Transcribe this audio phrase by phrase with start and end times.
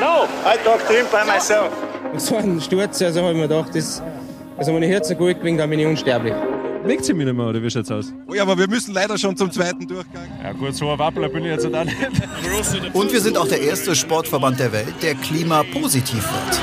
[0.00, 1.70] No, I talk to him by myself.
[2.16, 4.02] So ein Sturz, also habe ich mir gedacht, das,
[4.56, 6.34] also wenn ich Herz gut gewinnt, dann bin ich unsterblich.
[6.86, 8.12] Legt sie mich nicht mehr, oder wie schaut's aus?
[8.26, 10.26] Oh ja, aber wir müssen leider schon zum zweiten Durchgang.
[10.42, 11.96] Ja gut, so ein Wappler bin ich jetzt auch nicht.
[12.92, 16.60] Und wir sind auch der erste Sportverband der Welt, der klimapositiv wird.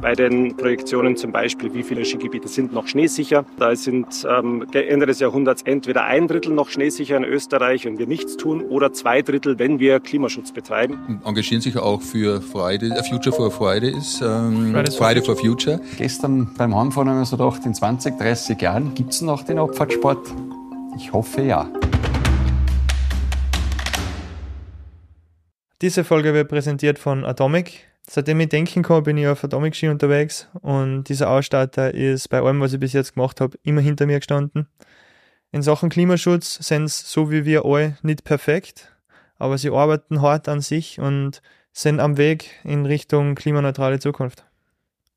[0.00, 3.44] Bei den Projektionen zum Beispiel, wie viele Skigebiete sind noch schneesicher.
[3.58, 8.06] Da sind ähm, Ende des Jahrhunderts entweder ein Drittel noch schneesicher in Österreich, wenn wir
[8.06, 11.22] nichts tun, oder zwei Drittel, wenn wir Klimaschutz betreiben.
[11.24, 15.80] Engagieren sich auch für Friday, äh, Future for Friday ist ähm, Friday for Future.
[15.96, 19.58] Gestern beim Heimfahren haben wir so gedacht, in 20, 30 Jahren Gibt es noch den
[19.58, 20.26] Abfahrtsport?
[20.96, 21.68] Ich hoffe ja.
[25.82, 27.86] Diese Folge wird präsentiert von Atomic.
[28.08, 32.40] Seitdem ich denken kann, bin ich auf Atomic Ski unterwegs und dieser Ausstatter ist bei
[32.40, 34.68] allem, was ich bis jetzt gemacht habe, immer hinter mir gestanden.
[35.50, 38.96] In Sachen Klimaschutz sind sie, so wie wir alle, nicht perfekt,
[39.38, 44.44] aber sie arbeiten hart an sich und sind am Weg in Richtung klimaneutrale Zukunft.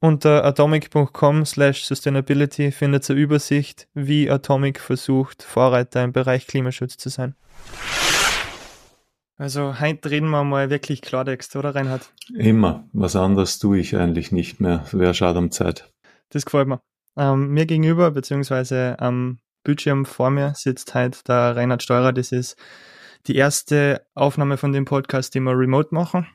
[0.01, 7.09] Unter atomic.com slash sustainability findet ihr Übersicht, wie Atomic versucht, Vorreiter im Bereich Klimaschutz zu
[7.09, 7.35] sein.
[9.39, 12.11] Also heute reden wir mal wirklich Klartext, oder Reinhard?
[12.35, 12.89] Immer.
[12.91, 14.83] Was anderes tue ich eigentlich nicht mehr.
[14.91, 15.89] Wäre schade um Zeit.
[16.29, 16.81] Das gefällt mir.
[17.15, 22.11] Ähm, mir gegenüber, beziehungsweise am Bildschirm vor mir sitzt heute der Reinhard Steurer.
[22.11, 22.57] Das ist
[23.27, 26.27] die erste Aufnahme von dem Podcast, die wir remote machen.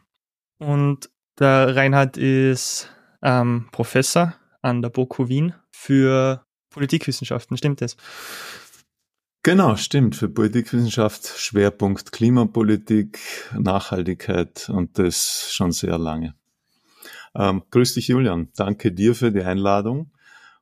[0.58, 2.88] Und der Reinhard ist
[3.22, 7.58] ähm, Professor an der BOKU Wien für Politikwissenschaften.
[7.58, 7.98] Stimmt das?
[9.44, 10.16] Genau, stimmt.
[10.16, 13.18] Für Politikwissenschaft Schwerpunkt Klimapolitik,
[13.52, 16.34] Nachhaltigkeit und das schon sehr lange.
[17.34, 18.48] Ähm, grüß dich, Julian.
[18.56, 20.10] Danke dir für die Einladung.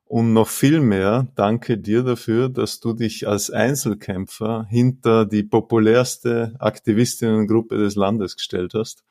[0.03, 6.53] Und noch viel mehr danke dir dafür, dass du dich als Einzelkämpfer hinter die populärste
[6.59, 9.05] Aktivistinnengruppe des Landes gestellt hast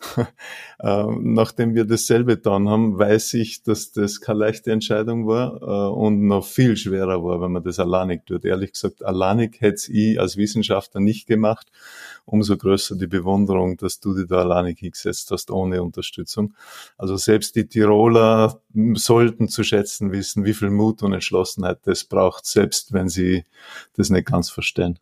[0.78, 6.26] nachdem wir dasselbe getan haben, weiß ich, dass das keine leichte Entscheidung war äh, und
[6.26, 8.44] noch viel schwerer war, wenn man das alleinig tut.
[8.44, 11.70] Ehrlich gesagt, alleinig hätte ich als Wissenschaftler nicht gemacht.
[12.24, 16.54] Umso größer die Bewunderung, dass du dich da alleinig hingesetzt hast, ohne Unterstützung.
[16.96, 18.60] Also selbst die Tiroler
[18.94, 23.44] sollten zu schätzen wissen, wie viel Mut und Entschlossenheit das braucht, selbst wenn sie
[23.94, 24.98] das nicht ganz verstehen.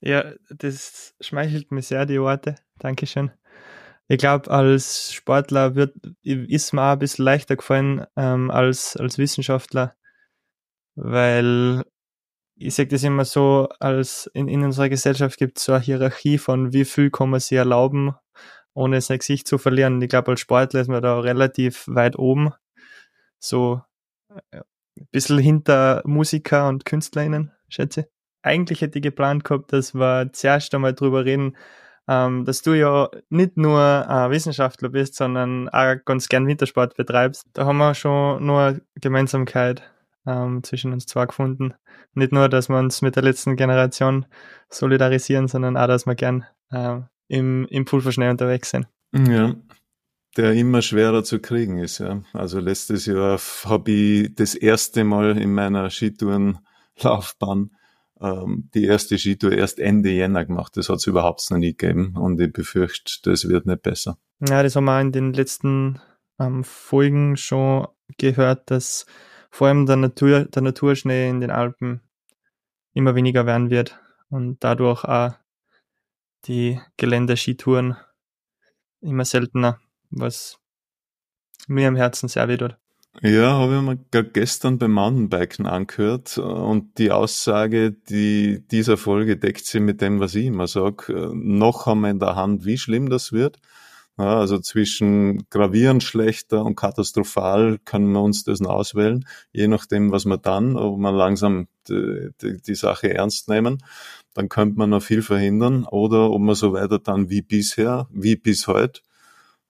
[0.00, 2.56] Ja, das schmeichelt mir sehr, die Worte.
[2.78, 3.30] Dankeschön
[4.12, 9.16] ich glaube, als Sportler wird, ist mir auch ein bisschen leichter gefallen ähm, als, als
[9.16, 9.96] Wissenschaftler,
[10.96, 11.82] weil
[12.54, 16.36] ich sage das immer so, als in, in unserer Gesellschaft gibt es so eine Hierarchie
[16.36, 18.14] von wie viel kann man sich erlauben,
[18.74, 20.02] ohne sein Gesicht zu verlieren.
[20.02, 22.52] Ich glaube, als Sportler ist man da relativ weit oben,
[23.38, 23.80] so
[24.50, 28.10] äh, ein bisschen hinter Musiker und KünstlerInnen, schätze.
[28.42, 31.56] Eigentlich hätte ich geplant gehabt, dass wir zuerst einmal drüber reden,
[32.08, 37.44] ähm, dass du ja nicht nur äh, Wissenschaftler bist, sondern auch ganz gern Wintersport betreibst.
[37.52, 39.82] Da haben wir schon nur eine Gemeinsamkeit
[40.26, 41.74] ähm, zwischen uns zwei gefunden.
[42.14, 44.26] Nicht nur, dass wir uns mit der letzten Generation
[44.68, 48.86] solidarisieren, sondern auch, dass wir gern äh, im, im Pulverschnee unterwegs sind.
[49.12, 49.54] Ja,
[50.36, 51.98] der immer schwerer zu kriegen ist.
[51.98, 52.22] Ja.
[52.32, 57.70] Also letztes Jahr habe ich das erste Mal in meiner Skitourenlaufbahn
[58.22, 60.76] ähm, die erste Skitour erst Ende Jänner gemacht.
[60.76, 64.18] Das hat es überhaupt noch nie gegeben und ich befürchte, das wird nicht besser.
[64.40, 66.00] Ja, das haben wir in den letzten
[66.38, 67.88] ähm, Folgen schon
[68.18, 69.06] gehört, dass
[69.50, 72.00] vor allem der, Natur, der Naturschnee in den Alpen
[72.94, 73.98] immer weniger werden wird
[74.30, 75.32] und dadurch auch
[76.46, 77.96] die Gelände-Skitouren
[79.00, 79.78] immer seltener,
[80.10, 80.58] was
[81.68, 82.76] mir am Herzen sehr weh tut.
[83.20, 89.66] Ja, habe ich mir gestern beim Mountainbiken angehört und die Aussage, die dieser Folge deckt
[89.66, 91.30] sich mit dem, was ich immer sage.
[91.34, 93.58] Noch haben wir in der Hand, wie schlimm das wird.
[94.18, 100.26] Ja, also zwischen gravierend schlechter und katastrophal können wir uns das auswählen, je nachdem, was
[100.26, 103.82] wir dann, ob wir langsam die, die, die Sache ernst nehmen,
[104.34, 108.36] dann könnte man noch viel verhindern oder ob man so weiter dann wie bisher, wie
[108.36, 109.00] bis heute,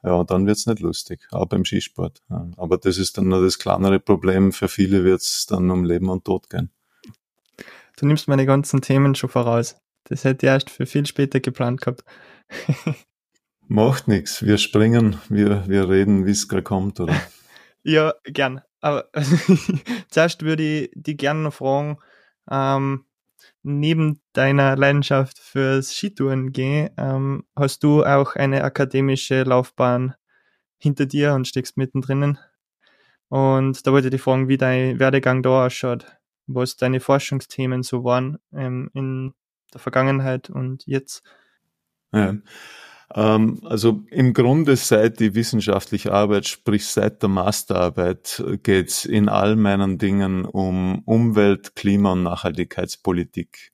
[0.03, 2.23] ja, dann wird's nicht lustig, auch beim Skisport.
[2.57, 4.53] Aber das ist dann nur das kleinere Problem.
[4.53, 6.71] Für viele wird's dann um Leben und Tod gehen.
[7.97, 9.77] Du nimmst meine ganzen Themen schon voraus.
[10.05, 12.05] Das hätte ich erst für viel später geplant gehabt.
[13.69, 14.45] Macht nichts.
[14.45, 17.15] Wir springen, wir, wir reden, wie es gerade kommt, oder?
[17.85, 18.61] ja, gern.
[18.81, 19.09] Aber
[20.11, 21.99] zuerst würde ich die gerne noch fragen,
[22.51, 23.05] ähm,
[23.63, 30.15] neben deiner Leidenschaft fürs Skitouren gehen, ähm, hast du auch eine akademische Laufbahn
[30.79, 32.39] hinter dir und steckst mittendrin.
[33.29, 36.07] Und da wollte ich dich fragen, wie dein Werdegang da ausschaut,
[36.47, 39.33] was deine Forschungsthemen so waren ähm, in
[39.73, 41.23] der Vergangenheit und jetzt.
[42.13, 42.37] Ja.
[43.15, 49.57] Ähm, also im Grunde seit die wissenschaftliche Arbeit, sprich seit der Masterarbeit, geht's in all
[49.57, 53.73] meinen Dingen um Umwelt, Klima und Nachhaltigkeitspolitik.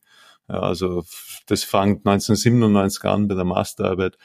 [0.49, 1.05] Ja, also
[1.47, 4.17] das fängt 1997 an bei der Masterarbeit,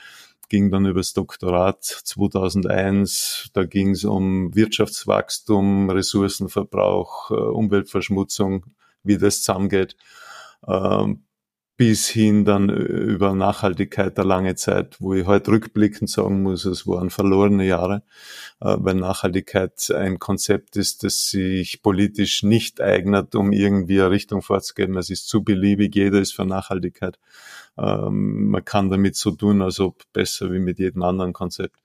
[0.50, 3.50] ging dann übers Doktorat 2001.
[3.54, 8.66] Da ging es um Wirtschaftswachstum, Ressourcenverbrauch, äh, Umweltverschmutzung,
[9.04, 9.96] wie das zusammengeht.
[10.68, 11.24] Ähm,
[11.84, 16.88] bis hin dann über Nachhaltigkeit der lange Zeit, wo ich heute rückblickend sagen muss, es
[16.88, 18.04] waren verlorene Jahre,
[18.62, 24.42] äh, weil Nachhaltigkeit ein Konzept ist, das sich politisch nicht eignet, um irgendwie eine Richtung
[24.42, 24.96] vorzugeben.
[24.96, 27.20] Es ist zu beliebig, jeder ist für Nachhaltigkeit.
[27.78, 31.76] Ähm, man kann damit so tun, als ob besser wie mit jedem anderen Konzept.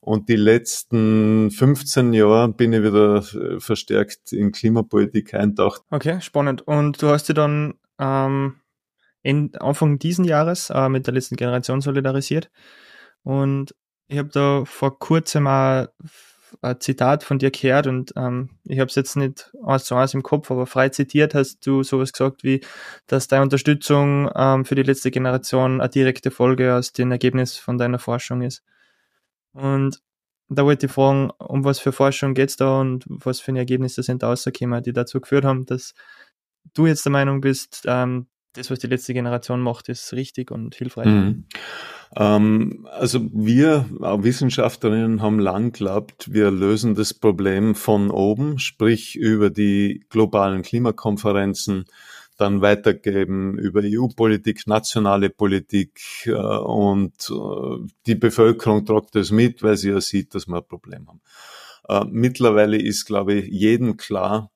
[0.00, 5.82] Und die letzten 15 Jahre bin ich wieder äh, verstärkt in Klimapolitik eintaucht.
[5.90, 6.62] Okay, spannend.
[6.62, 8.54] Und du hast dir dann ähm,
[9.24, 12.50] in, Anfang diesen Jahres äh, mit der letzten Generation solidarisiert.
[13.24, 13.74] Und
[14.06, 15.88] ich habe da vor kurzem mal
[16.60, 20.14] ein Zitat von dir gehört und ähm, ich habe es jetzt nicht eins zu eins
[20.14, 22.60] im Kopf, aber frei zitiert hast du sowas gesagt wie,
[23.08, 27.78] dass deine Unterstützung ähm, für die letzte Generation eine direkte Folge aus dem Ergebnis von
[27.78, 28.62] deiner Forschung ist.
[29.52, 30.00] Und
[30.48, 34.22] da wollte ich fragen, um was für Forschung geht's da und was für Ergebnisse sind
[34.22, 35.94] da rausgekommen, die dazu geführt haben, dass
[36.74, 40.74] du jetzt der Meinung bist, ähm, das, was die letzte Generation macht, ist richtig und
[40.74, 41.06] hilfreich.
[41.06, 41.44] Mhm.
[42.16, 49.50] Ähm, also wir Wissenschaftlerinnen haben lang geglaubt, wir lösen das Problem von oben, sprich über
[49.50, 51.86] die globalen Klimakonferenzen,
[52.36, 59.76] dann weitergeben über EU-Politik, nationale Politik äh, und äh, die Bevölkerung tragt das mit, weil
[59.76, 61.20] sie ja sieht, dass wir ein Problem haben.
[61.88, 64.50] Äh, mittlerweile ist, glaube ich, jedem klar,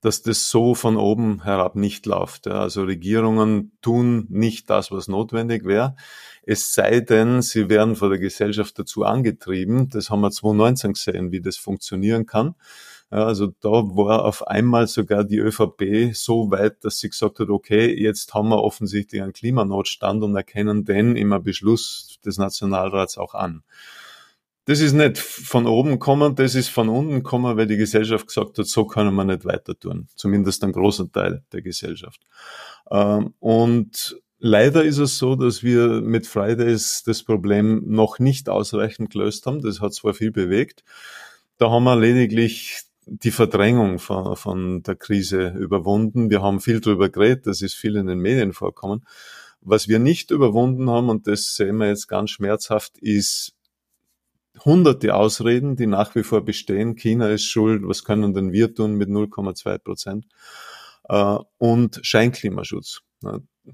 [0.00, 2.46] dass das so von oben herab nicht läuft.
[2.46, 5.96] Also Regierungen tun nicht das, was notwendig wäre.
[6.42, 9.88] Es sei denn, sie werden von der Gesellschaft dazu angetrieben.
[9.90, 12.54] Das haben wir 2019 gesehen, wie das funktionieren kann.
[13.10, 17.92] Also da war auf einmal sogar die ÖVP so weit, dass sie gesagt hat, okay,
[17.92, 23.64] jetzt haben wir offensichtlich einen Klimanotstand und erkennen den im Beschluss des Nationalrats auch an.
[24.70, 28.56] Das ist nicht von oben kommen, das ist von unten kommen, weil die Gesellschaft gesagt
[28.56, 30.06] hat, so können wir nicht weiter tun.
[30.14, 32.20] Zumindest ein großer Teil der Gesellschaft.
[32.88, 39.10] Ähm, und leider ist es so, dass wir mit Fridays das Problem noch nicht ausreichend
[39.10, 39.60] gelöst haben.
[39.60, 40.84] Das hat zwar viel bewegt.
[41.58, 46.30] Da haben wir lediglich die Verdrängung von, von der Krise überwunden.
[46.30, 49.04] Wir haben viel drüber geredet, das ist viel in den Medien vorkommen.
[49.62, 53.56] Was wir nicht überwunden haben, und das sehen wir jetzt ganz schmerzhaft, ist
[54.64, 56.96] hunderte Ausreden, die nach wie vor bestehen.
[56.96, 60.26] China ist schuld, was können denn wir tun mit 0,2 Prozent?
[61.08, 63.00] Äh, und Scheinklimaschutz.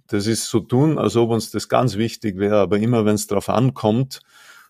[0.08, 3.26] Das ist so tun, als ob uns das ganz wichtig wäre, aber immer wenn es
[3.26, 4.20] darauf ankommt,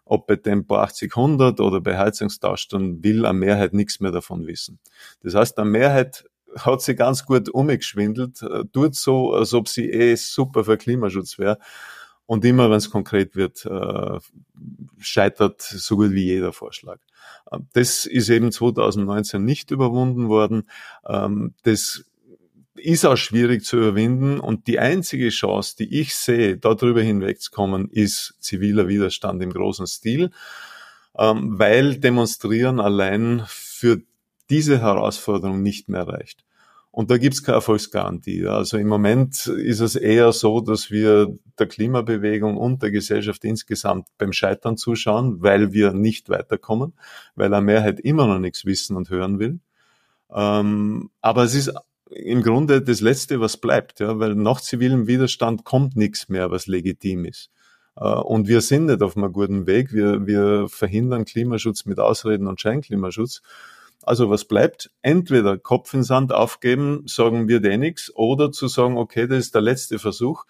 [0.04, 4.46] ob bei Tempo 80, 100 oder bei Heizungstausch, dann will eine Mehrheit nichts mehr davon
[4.46, 4.78] wissen.
[5.22, 6.24] Das heißt, eine Mehrheit
[6.56, 11.38] hat sie ganz gut umgeschwindelt, äh, tut so, als ob sie eh super für Klimaschutz
[11.38, 11.58] wäre.
[12.26, 14.19] Und immer, wenn es konkret wird, äh,
[14.99, 16.99] scheitert so gut wie jeder Vorschlag.
[17.52, 20.69] Ähm, das ist eben 2019 nicht überwunden worden.
[21.08, 22.05] Ähm, das
[22.75, 28.34] ist auch schwierig zu überwinden und die einzige Chance, die ich sehe, darüber hinwegzukommen, ist
[28.40, 30.30] ziviler Widerstand im großen Stil,
[31.18, 34.02] ähm, weil Demonstrieren allein für
[34.50, 36.46] diese Herausforderung nicht mehr reicht.
[36.97, 38.47] Und da gibt's keine Erfolgsgarantie.
[38.47, 44.09] Also im Moment ist es eher so, dass wir der Klimabewegung und der Gesellschaft insgesamt
[44.17, 46.95] beim Scheitern zuschauen, weil wir nicht weiterkommen,
[47.35, 49.61] weil eine Mehrheit immer noch nichts wissen und hören will.
[50.33, 51.75] Ähm, aber es ist
[52.09, 56.67] im Grunde das Letzte, was bleibt, ja, weil nach zivilem Widerstand kommt nichts mehr, was
[56.67, 57.50] legitim ist.
[57.97, 59.93] Äh, und wir sind nicht auf einem guten Weg.
[59.93, 63.43] Wir, wir verhindern Klimaschutz mit Ausreden und Scheinklimaschutz.
[64.06, 64.90] Also was bleibt?
[65.02, 69.54] Entweder Kopf in Sand aufgeben, sagen wir dir nichts, oder zu sagen, okay, das ist
[69.54, 70.44] der letzte Versuch.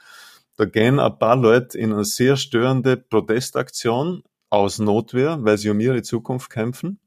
[0.56, 5.80] Da gehen ein paar Leute in eine sehr störende Protestaktion aus Notwehr, weil sie um
[5.80, 7.00] ihre Zukunft kämpfen.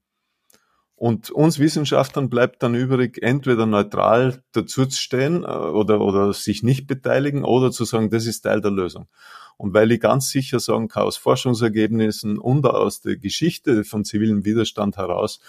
[0.96, 6.62] Und uns Wissenschaftlern bleibt dann übrig, entweder neutral dazu zu stehen äh, oder, oder sich
[6.62, 9.08] nicht beteiligen oder zu sagen, das ist Teil der Lösung.
[9.56, 14.44] Und weil ich ganz sicher sagen kann, aus Forschungsergebnissen und aus der Geschichte von zivilem
[14.44, 15.40] Widerstand heraus,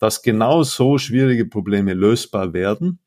[0.00, 2.98] dass genau so schwierige Probleme lösbar werden.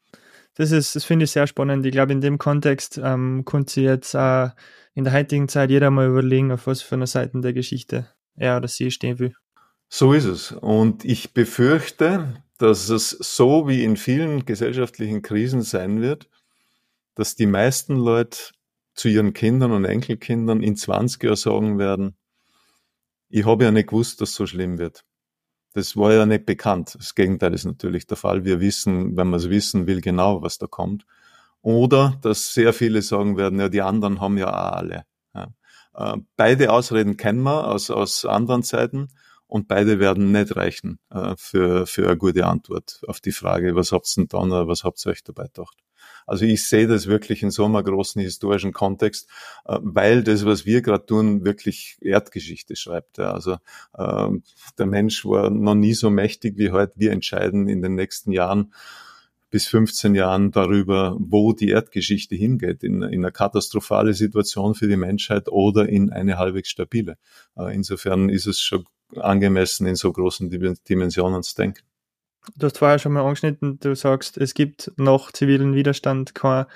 [0.55, 1.85] Das ist, das finde ich sehr spannend.
[1.85, 4.49] Ich glaube, in dem Kontext ähm, konnte sich jetzt äh,
[4.93, 8.57] in der heutigen Zeit jeder mal überlegen, auf was für einer Seite der Geschichte er
[8.57, 9.33] oder sie stehen will.
[9.89, 10.51] So ist es.
[10.51, 16.29] Und ich befürchte, dass es so wie in vielen gesellschaftlichen Krisen sein wird,
[17.15, 18.37] dass die meisten Leute
[18.93, 22.15] zu ihren Kindern und Enkelkindern in 20 Jahren sagen werden,
[23.29, 25.03] Ich habe ja nicht gewusst, dass es so schlimm wird.
[25.73, 26.95] Das war ja nicht bekannt.
[26.97, 28.45] Das Gegenteil ist natürlich der Fall.
[28.45, 31.05] Wir wissen, wenn wir es wissen will, genau, was da kommt.
[31.61, 35.05] Oder dass sehr viele sagen werden, ja, die anderen haben ja auch alle.
[35.33, 35.47] Ja.
[35.95, 39.07] Äh, beide Ausreden kennen wir aus, aus anderen Zeiten
[39.47, 43.91] und beide werden nicht reichen äh, für, für eine gute Antwort auf die Frage, was
[43.91, 45.77] habt ihr denn dann oder was habt ihr euch dabei gedacht?
[46.25, 49.29] Also ich sehe das wirklich in so einem großen historischen Kontext,
[49.65, 53.19] äh, weil das, was wir gerade tun, wirklich Erdgeschichte schreibt.
[53.19, 53.57] Also
[53.97, 54.29] äh,
[54.77, 56.93] der Mensch war noch nie so mächtig wie heute.
[56.95, 58.73] Wir entscheiden in den nächsten Jahren
[59.53, 64.97] bis 15 Jahren darüber, wo die Erdgeschichte hingeht, in, in eine katastrophale Situation für die
[64.97, 67.17] Menschheit oder in eine halbwegs stabile.
[67.55, 70.49] Äh, insofern ist es schon angemessen, in so großen
[70.89, 71.83] Dimensionen zu denken.
[72.57, 76.67] Du hast vorher schon mal angeschnitten, du sagst, es gibt noch zivilen Widerstand, keine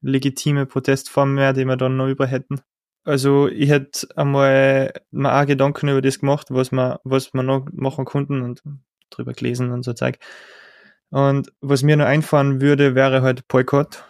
[0.00, 2.60] legitime Protestform mehr, die wir dann noch über hätten.
[3.04, 7.66] Also ich hätte einmal mal auch Gedanken über das gemacht, was wir, was wir noch
[7.72, 8.62] machen konnten und
[9.10, 10.18] drüber gelesen und so Zeug.
[11.10, 14.04] Und was mir noch einfallen würde, wäre halt Boykott.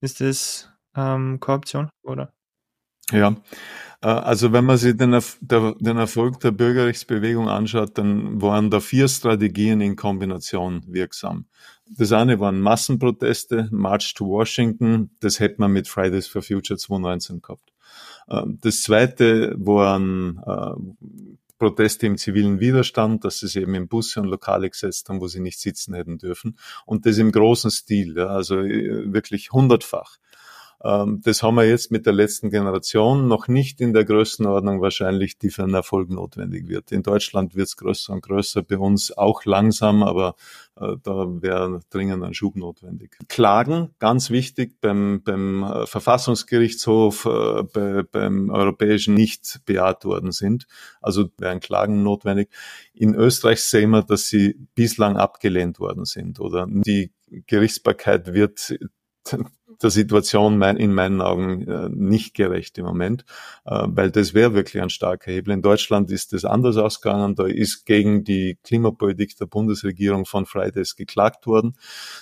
[0.00, 2.32] Ist das ähm, keine Option, oder?
[3.10, 3.36] Ja,
[4.02, 9.08] äh, also wenn man sich den, den, Erfolg der Bürgerrechtsbewegung anschaut, dann waren da vier
[9.08, 11.46] Strategien in Kombination wirksam.
[11.86, 17.42] Das eine waren Massenproteste, March to Washington, das hätte man mit Fridays for Future 2019
[17.42, 17.72] gehabt.
[18.30, 21.12] Ähm, das zweite waren äh,
[21.58, 25.28] Proteste im zivilen Widerstand, dass sie sich eben in Busse und Lokale gesetzt haben, wo
[25.28, 26.58] sie nicht sitzen hätten dürfen.
[26.86, 30.16] Und das im großen Stil, also äh, wirklich hundertfach.
[30.84, 35.38] Ähm, das haben wir jetzt mit der letzten Generation noch nicht in der Größenordnung wahrscheinlich,
[35.38, 36.90] die für einen Erfolg notwendig wird.
[36.90, 40.34] In Deutschland wird es größer und größer, bei uns auch langsam, aber
[40.76, 43.16] äh, da wäre dringend ein Schub notwendig.
[43.28, 50.66] Klagen, ganz wichtig, beim, beim äh, Verfassungsgerichtshof, äh, bei, beim Europäischen nicht bejaht worden sind.
[51.00, 52.50] Also wären Klagen notwendig.
[52.92, 57.12] In Österreich sehen wir, dass sie bislang abgelehnt worden sind oder die
[57.46, 58.74] Gerichtsbarkeit wird
[59.82, 63.24] der Situation in meinen Augen äh, nicht gerecht im Moment,
[63.64, 65.52] äh, weil das wäre wirklich ein starker Hebel.
[65.52, 67.34] In Deutschland ist das anders ausgegangen.
[67.34, 71.76] Da ist gegen die Klimapolitik der Bundesregierung von Fridays geklagt worden.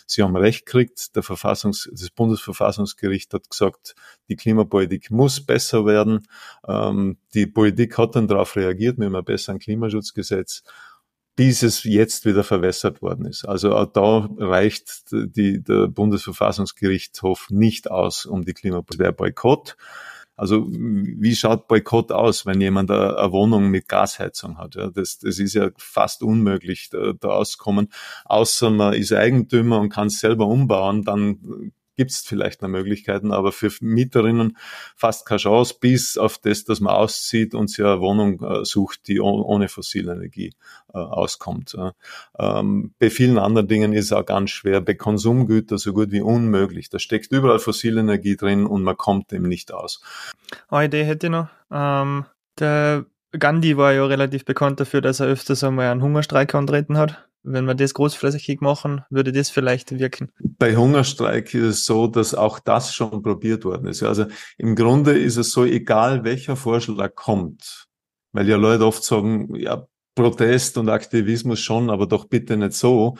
[0.06, 1.14] Sie haben Recht gekriegt.
[1.16, 3.94] Der Verfassungs-, das Bundesverfassungsgericht hat gesagt,
[4.28, 6.26] die Klimapolitik muss besser werden.
[6.66, 10.62] Ähm, die Politik hat dann darauf reagiert mit einem besseren Klimaschutzgesetz
[11.36, 13.44] bis es jetzt wieder verwässert worden ist.
[13.44, 19.06] Also auch da reicht die, der Bundesverfassungsgerichtshof nicht aus, um die Klimapolitik.
[19.06, 19.76] Der Boykott,
[20.36, 24.74] also wie schaut Boykott aus, wenn jemand eine, Wohnung mit Gasheizung hat?
[24.74, 27.92] Ja, das, das ist ja fast unmöglich, da, da auszukommen.
[28.24, 33.30] Außer man ist Eigentümer und kann es selber umbauen, dann gibt es vielleicht noch Möglichkeiten,
[33.30, 34.56] aber für Mieterinnen
[34.96, 39.06] fast keine Chance, bis auf das, dass man auszieht und sich eine Wohnung äh, sucht,
[39.06, 40.54] die ohne fossile Energie
[40.94, 41.76] äh, auskommt.
[42.38, 46.22] Ähm, bei vielen anderen Dingen ist es auch ganz schwer, bei Konsumgütern so gut wie
[46.22, 46.88] unmöglich.
[46.88, 50.00] Da steckt überall fossile Energie drin und man kommt dem nicht aus.
[50.68, 51.48] Eine Idee hätte ich noch.
[51.70, 52.24] Ähm,
[52.58, 53.04] der
[53.38, 57.64] Gandhi war ja relativ bekannt dafür, dass er öfters einmal einen Hungerstreik antreten hat wenn
[57.64, 60.30] wir das großflächig machen, würde das vielleicht wirken.
[60.38, 64.02] Bei Hungerstreik ist es so, dass auch das schon probiert worden ist.
[64.02, 64.26] Also
[64.58, 67.86] im Grunde ist es so, egal welcher Vorschlag kommt,
[68.32, 73.16] weil ja Leute oft sagen, ja, Protest und Aktivismus schon, aber doch bitte nicht so,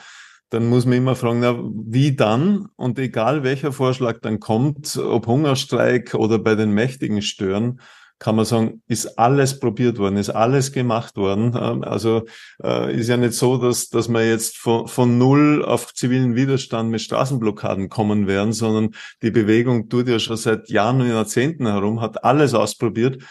[0.51, 2.69] dann muss man immer fragen, na, wie dann?
[2.77, 7.81] Und egal welcher Vorschlag dann kommt, ob Hungerstreik oder bei den Mächtigen stören,
[8.21, 11.57] kann man sagen, ist alles probiert worden, ist alles gemacht worden.
[11.61, 12.27] Ähm, also
[12.63, 16.91] äh, ist ja nicht so, dass, dass man jetzt von, von null auf zivilen Widerstand
[16.91, 22.03] mit Straßenblockaden kommen werden, sondern die Bewegung tut ja schon seit Jahren und Jahrzehnten herum,
[22.03, 23.23] hat alles ausprobiert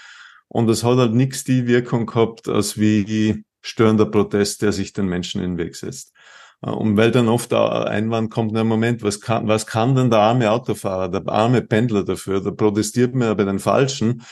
[0.48, 5.05] und es hat halt nichts die Wirkung gehabt, als wie störender Protest, der sich den
[5.05, 6.13] Menschen in den Weg setzt.
[6.63, 10.10] Äh, und weil dann oft der Einwand kommt, na Moment, was kann, was kann denn
[10.10, 12.41] der arme Autofahrer, der arme Pendler dafür?
[12.41, 14.24] Da protestiert man ja bei den Falschen.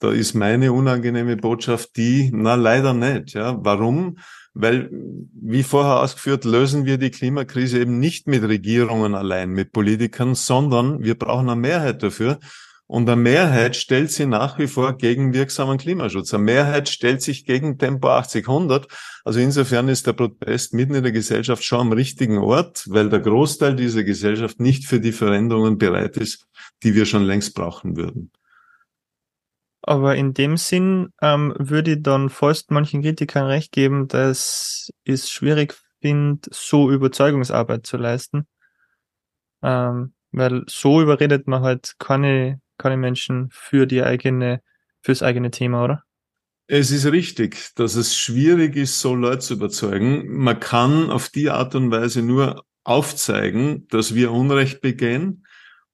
[0.00, 3.34] Da ist meine unangenehme Botschaft die, na leider nicht.
[3.34, 4.18] Ja, warum?
[4.54, 10.34] Weil, wie vorher ausgeführt, lösen wir die Klimakrise eben nicht mit Regierungen allein, mit Politikern,
[10.34, 12.38] sondern wir brauchen eine Mehrheit dafür.
[12.86, 16.32] Und eine Mehrheit stellt sich nach wie vor gegen wirksamen Klimaschutz.
[16.32, 18.86] Eine Mehrheit stellt sich gegen Tempo 80-100.
[19.24, 23.20] Also insofern ist der Protest mitten in der Gesellschaft schon am richtigen Ort, weil der
[23.20, 26.46] Großteil dieser Gesellschaft nicht für die Veränderungen bereit ist,
[26.82, 28.32] die wir schon längst brauchen würden.
[29.88, 35.30] Aber in dem Sinn ähm, würde ich dann fast manchen Kritikern recht geben, dass es
[35.30, 38.46] schwierig finde, so Überzeugungsarbeit zu leisten.
[39.62, 44.60] Ähm, weil so überredet man halt keine, keine Menschen für die eigene,
[45.00, 46.04] fürs eigene Thema, oder?
[46.66, 50.26] Es ist richtig, dass es schwierig ist, so Leute zu überzeugen.
[50.36, 55.46] Man kann auf die Art und Weise nur aufzeigen, dass wir Unrecht begehen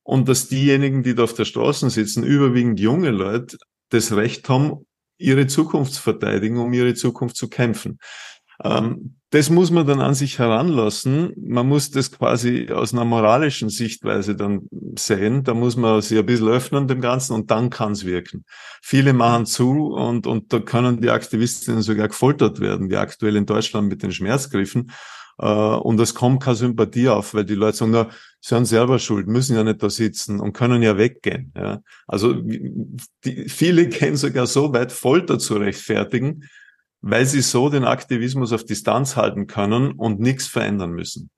[0.02, 3.56] und dass diejenigen, die da auf der Straße sitzen, überwiegend junge Leute,
[3.94, 4.86] das Recht haben,
[5.18, 7.98] ihre Zukunft zu verteidigen, um ihre Zukunft zu kämpfen.
[8.62, 11.32] Ähm, das muss man dann an sich heranlassen.
[11.36, 15.42] Man muss das quasi aus einer moralischen Sichtweise dann sehen.
[15.42, 18.44] Da muss man sich ein bisschen öffnen dem Ganzen und dann kann es wirken.
[18.80, 23.46] Viele machen zu und, und da können die Aktivistinnen sogar gefoltert werden, wie aktuell in
[23.46, 24.92] Deutschland mit den Schmerzgriffen.
[25.38, 28.08] Äh, und es kommt keine Sympathie auf, weil die Leute sagen, na,
[28.40, 31.52] sie haben selber schuld, müssen ja nicht da sitzen und können ja weggehen.
[31.56, 31.80] Ja.
[32.06, 36.48] Also die, viele gehen sogar so weit, Folter zu rechtfertigen,
[37.00, 41.30] weil sie so den Aktivismus auf Distanz halten können und nichts verändern müssen.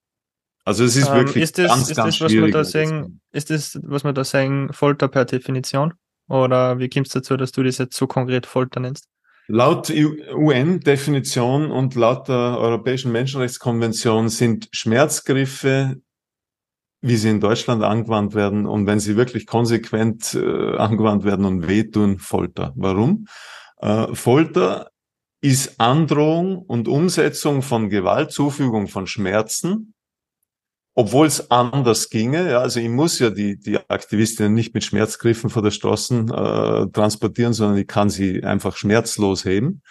[0.64, 2.52] Also es ist ähm, wirklich ist das, ganz, ist ganz das, was schwierig.
[2.52, 5.94] Man da sagen, ist das, was man da sagen, Folter per Definition?
[6.28, 9.06] Oder wie kommt es dazu, dass du das jetzt so konkret Folter nennst?
[9.48, 16.00] Laut UN-Definition und laut der Europäischen Menschenrechtskonvention sind Schmerzgriffe,
[17.00, 21.68] wie sie in Deutschland angewandt werden und wenn sie wirklich konsequent äh, angewandt werden und
[21.68, 22.72] wehtun, Folter.
[22.74, 23.26] Warum?
[23.78, 24.90] Äh, Folter
[25.40, 29.94] ist Androhung und Umsetzung von Gewalt, Zufügung von Schmerzen
[30.96, 32.50] obwohl es anders ginge.
[32.50, 36.90] Ja, also ich muss ja die, die Aktivistinnen nicht mit Schmerzgriffen vor der Straßen äh,
[36.90, 39.82] transportieren, sondern ich kann sie einfach schmerzlos heben.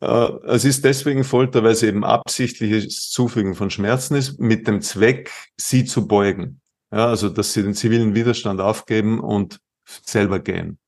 [0.00, 4.80] Äh, es ist deswegen Folter, weil es eben absichtliches Zufügen von Schmerzen ist, mit dem
[4.82, 6.60] Zweck, sie zu beugen.
[6.92, 9.60] Ja, also dass sie den zivilen Widerstand aufgeben und
[10.04, 10.78] selber gehen.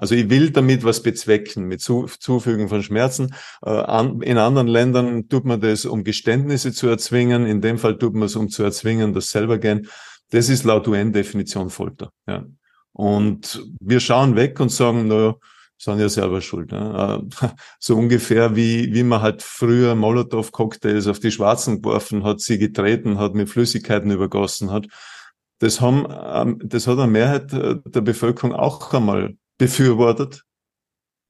[0.00, 3.34] Also ich will damit was bezwecken, mit Zufügen von Schmerzen.
[3.64, 7.44] Äh, in anderen Ländern tut man das, um Geständnisse zu erzwingen.
[7.44, 9.88] In dem Fall tut man es, um zu erzwingen, das selber gehen.
[10.30, 12.10] Das ist laut UN-Definition Folter.
[12.26, 12.46] Ja.
[12.92, 15.34] Und wir schauen weg und sagen, naja,
[15.76, 16.72] sind ja selber schuld.
[16.72, 17.28] Ne?
[17.78, 23.18] So ungefähr wie, wie man halt früher Molotow-Cocktails auf die Schwarzen geworfen hat, sie getreten
[23.18, 24.86] hat, mit Flüssigkeiten übergossen hat.
[25.58, 30.42] Das haben, ähm, das hat eine Mehrheit äh, der Bevölkerung auch einmal befürwortet,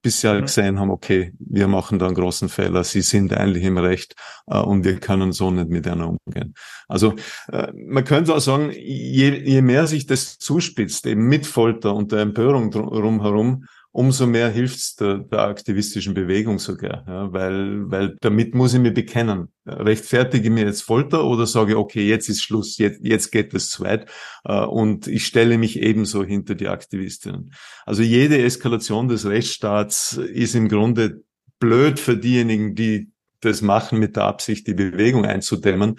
[0.01, 3.65] bis sie halt gesehen haben, okay, wir machen da einen großen Fehler, sie sind eigentlich
[3.65, 4.15] im Recht
[4.47, 6.53] äh, und wir können so nicht mit einer umgehen.
[6.87, 7.13] Also
[7.51, 12.13] äh, man könnte auch sagen, je, je mehr sich das zuspitzt, eben mit Folter und
[12.13, 18.55] der Empörung drumherum, umso mehr hilft's der, der aktivistischen Bewegung sogar, ja, weil, weil damit
[18.55, 19.51] muss ich mich bekennen.
[19.65, 23.83] Rechtfertige mir jetzt Folter oder sage, okay, jetzt ist Schluss, jetzt, jetzt geht es zu
[23.83, 24.09] weit
[24.45, 27.53] äh, und ich stelle mich ebenso hinter die Aktivistinnen.
[27.85, 31.23] Also jede Eskalation des Rechtsstaats ist im Grunde
[31.59, 35.95] blöd für diejenigen, die das machen mit der Absicht, die Bewegung einzudämmen,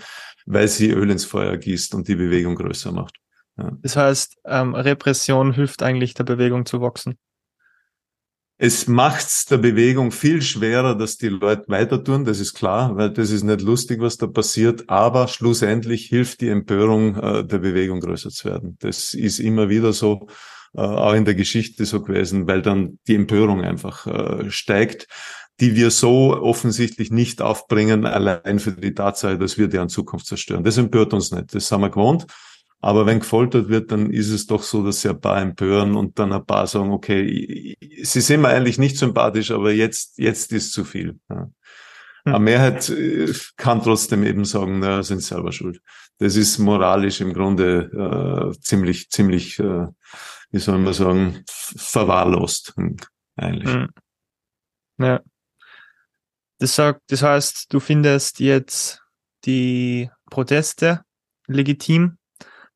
[0.47, 3.17] weil sie Öl ins Feuer gießt und die Bewegung größer macht.
[3.59, 3.71] Ja.
[3.83, 7.19] Das heißt, ähm, Repression hilft eigentlich der Bewegung zu wachsen.
[8.65, 13.11] Es macht's der Bewegung viel schwerer, dass die Leute weiter tun, das ist klar, weil
[13.11, 17.99] das ist nicht lustig, was da passiert, aber schlussendlich hilft die Empörung äh, der Bewegung
[17.99, 18.77] größer zu werden.
[18.79, 20.29] Das ist immer wieder so,
[20.75, 25.09] äh, auch in der Geschichte so gewesen, weil dann die Empörung einfach äh, steigt,
[25.59, 30.63] die wir so offensichtlich nicht aufbringen, allein für die Tatsache, dass wir deren Zukunft zerstören.
[30.63, 32.27] Das empört uns nicht, das haben wir gewohnt.
[32.85, 36.19] Aber wenn gefoltert wird, dann ist es doch so, dass sie ein paar empören und
[36.19, 40.73] dann ein paar sagen, okay, sie sind mir eigentlich nicht sympathisch, aber jetzt, jetzt ist
[40.73, 41.21] zu viel.
[41.31, 41.49] Ja.
[42.25, 42.45] Eine hm.
[42.45, 45.81] Mehrheit äh, kann trotzdem eben sagen, na, sind selber schuld.
[46.19, 49.87] Das ist moralisch im Grunde äh, ziemlich, ziemlich, äh,
[50.51, 52.75] wie soll man sagen, verwahrlost
[53.37, 53.73] eigentlich.
[53.73, 53.91] Hm.
[54.99, 55.21] Ja.
[56.59, 59.03] Das sagt, das heißt, du findest jetzt
[59.45, 61.03] die Proteste
[61.47, 62.19] legitim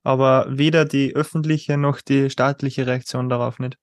[0.06, 3.76] aber weder die öffentliche noch die staatliche Reaktion darauf nicht.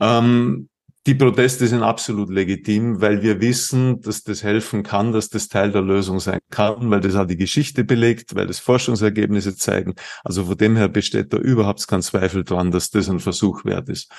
[0.00, 0.68] Ähm,
[1.06, 5.72] die Proteste sind absolut legitim, weil wir wissen, dass das helfen kann, dass das Teil
[5.72, 9.94] der Lösung sein kann, weil das auch die Geschichte belegt, weil das Forschungsergebnisse zeigen.
[10.22, 13.88] Also von dem her besteht da überhaupt kein Zweifel dran, dass das ein Versuch wert
[13.88, 14.12] ist.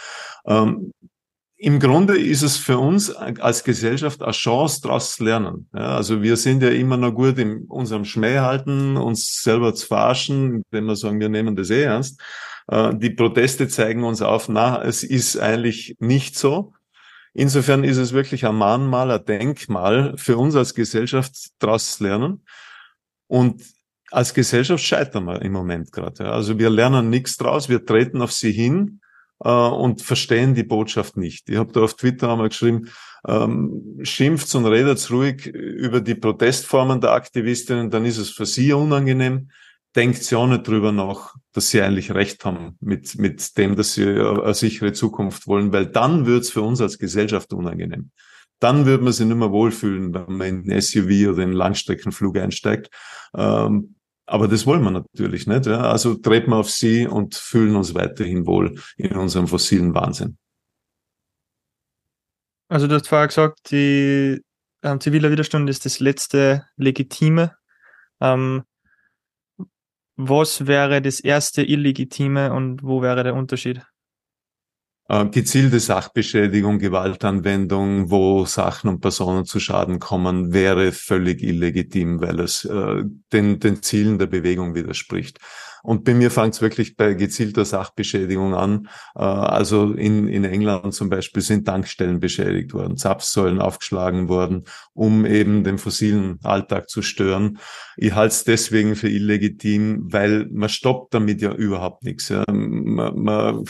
[0.46, 0.92] Ähm,
[1.63, 5.69] im Grunde ist es für uns als Gesellschaft eine Chance, daraus zu lernen.
[5.73, 9.88] Ja, also wir sind ja immer noch gut in unserem Schmäh halten, uns selber zu
[9.88, 12.21] verarschen, indem wir sagen, wir nehmen das eh ernst.
[12.67, 16.73] Äh, die Proteste zeigen uns auf, na, es ist eigentlich nicht so.
[17.34, 22.45] Insofern ist es wirklich ein Mahnmal, ein Denkmal für uns als Gesellschaft, daraus zu lernen.
[23.28, 23.63] Und
[24.12, 26.30] als Gesellschaft scheitern wir im Moment gerade.
[26.30, 28.99] Also wir lernen nichts draus, wir treten auf sie hin
[29.39, 31.50] äh, und verstehen die Botschaft nicht.
[31.50, 32.89] Ich habe da auf Twitter einmal geschrieben,
[33.28, 38.74] ähm, schimpft und redet ruhig über die Protestformen der Aktivistinnen, dann ist es für sie
[38.74, 39.50] unangenehm.
[39.96, 43.93] Denkt sie auch nicht drüber nach, dass sie eigentlich recht haben mit, mit dem, dass
[43.93, 48.10] sie eine sichere Zukunft wollen, weil dann wird's für uns als Gesellschaft unangenehm.
[48.60, 51.54] Dann wird man sich nicht mehr wohlfühlen, wenn man in ein SUV oder in einen
[51.54, 52.89] Langstreckenflug einsteigt.
[53.36, 55.66] Ähm, aber das wollen wir natürlich nicht.
[55.66, 55.82] Ja?
[55.82, 60.38] Also treten wir auf sie und fühlen uns weiterhin wohl in unserem fossilen Wahnsinn.
[62.70, 64.42] Also du hast vorher gesagt, die
[64.82, 67.56] ähm, ziviler Widerstand ist das letzte legitime.
[68.22, 68.64] Ähm,
[70.16, 73.82] was wäre das erste illegitime und wo wäre der Unterschied?
[75.10, 82.39] Äh, gezielte Sachbeschädigung, Gewaltanwendung, wo Sachen und Personen zu Schaden kommen, wäre völlig illegitim, weil
[82.39, 85.39] es äh, den, den Zielen der Bewegung widerspricht.
[85.84, 88.88] Und bei mir fängt es wirklich bei gezielter Sachbeschädigung an.
[89.15, 95.26] Äh, also in, in England zum Beispiel sind Tankstellen beschädigt worden, Zapfsäulen aufgeschlagen worden, um
[95.26, 97.60] eben den fossilen Alltag zu stören.
[97.98, 102.30] Ich halte es deswegen für illegitim, weil man stoppt damit ja überhaupt nichts.
[102.30, 102.46] Ja.
[102.48, 103.65] Man, man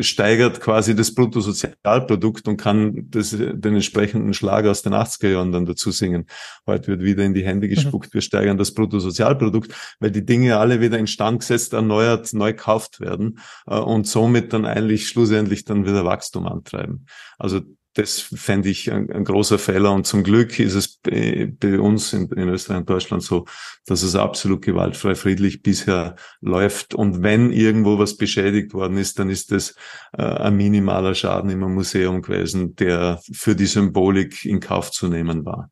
[0.00, 5.66] steigert quasi das Bruttosozialprodukt und kann das, den entsprechenden Schlag aus den 80er Jahren dann
[5.66, 6.24] dazu singen.
[6.66, 7.70] Heute wird wieder in die Hände mhm.
[7.72, 13.00] gespuckt, wir steigern das Bruttosozialprodukt, weil die Dinge alle wieder instand gesetzt, erneuert, neu gekauft
[13.00, 17.06] werden äh, und somit dann eigentlich schlussendlich dann wieder Wachstum antreiben.
[17.38, 17.60] Also
[17.94, 19.92] das fände ich ein, ein, großer Fehler.
[19.92, 23.46] Und zum Glück ist es bei, bei uns in, in, Österreich und Deutschland so,
[23.86, 26.94] dass es absolut gewaltfrei, friedlich bisher läuft.
[26.94, 29.76] Und wenn irgendwo was beschädigt worden ist, dann ist das
[30.12, 35.44] äh, ein minimaler Schaden im Museum gewesen, der für die Symbolik in Kauf zu nehmen
[35.44, 35.70] war.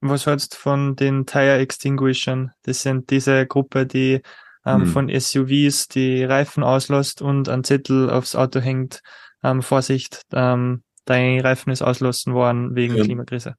[0.00, 2.52] Was hältst du von den Tire Extinguishern?
[2.62, 4.20] Das sind diese Gruppe, die
[4.66, 4.86] ähm, mhm.
[4.86, 9.00] von SUVs die Reifen auslässt und ein Zettel aufs Auto hängt,
[9.42, 13.04] ähm, Vorsicht, ähm, dein Reifen ist auslassen worden wegen ja.
[13.04, 13.54] Klimakrise.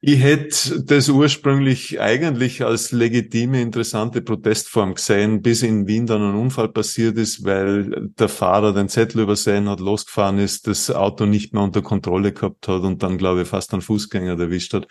[0.00, 6.34] Ich hätte das ursprünglich eigentlich als legitime, interessante Protestform gesehen, bis in Wien dann ein
[6.34, 11.54] Unfall passiert ist, weil der Fahrer den Zettel übersehen hat, losgefahren ist, das Auto nicht
[11.54, 14.86] mehr unter Kontrolle gehabt hat und dann, glaube ich, fast einen Fußgänger erwischt hat.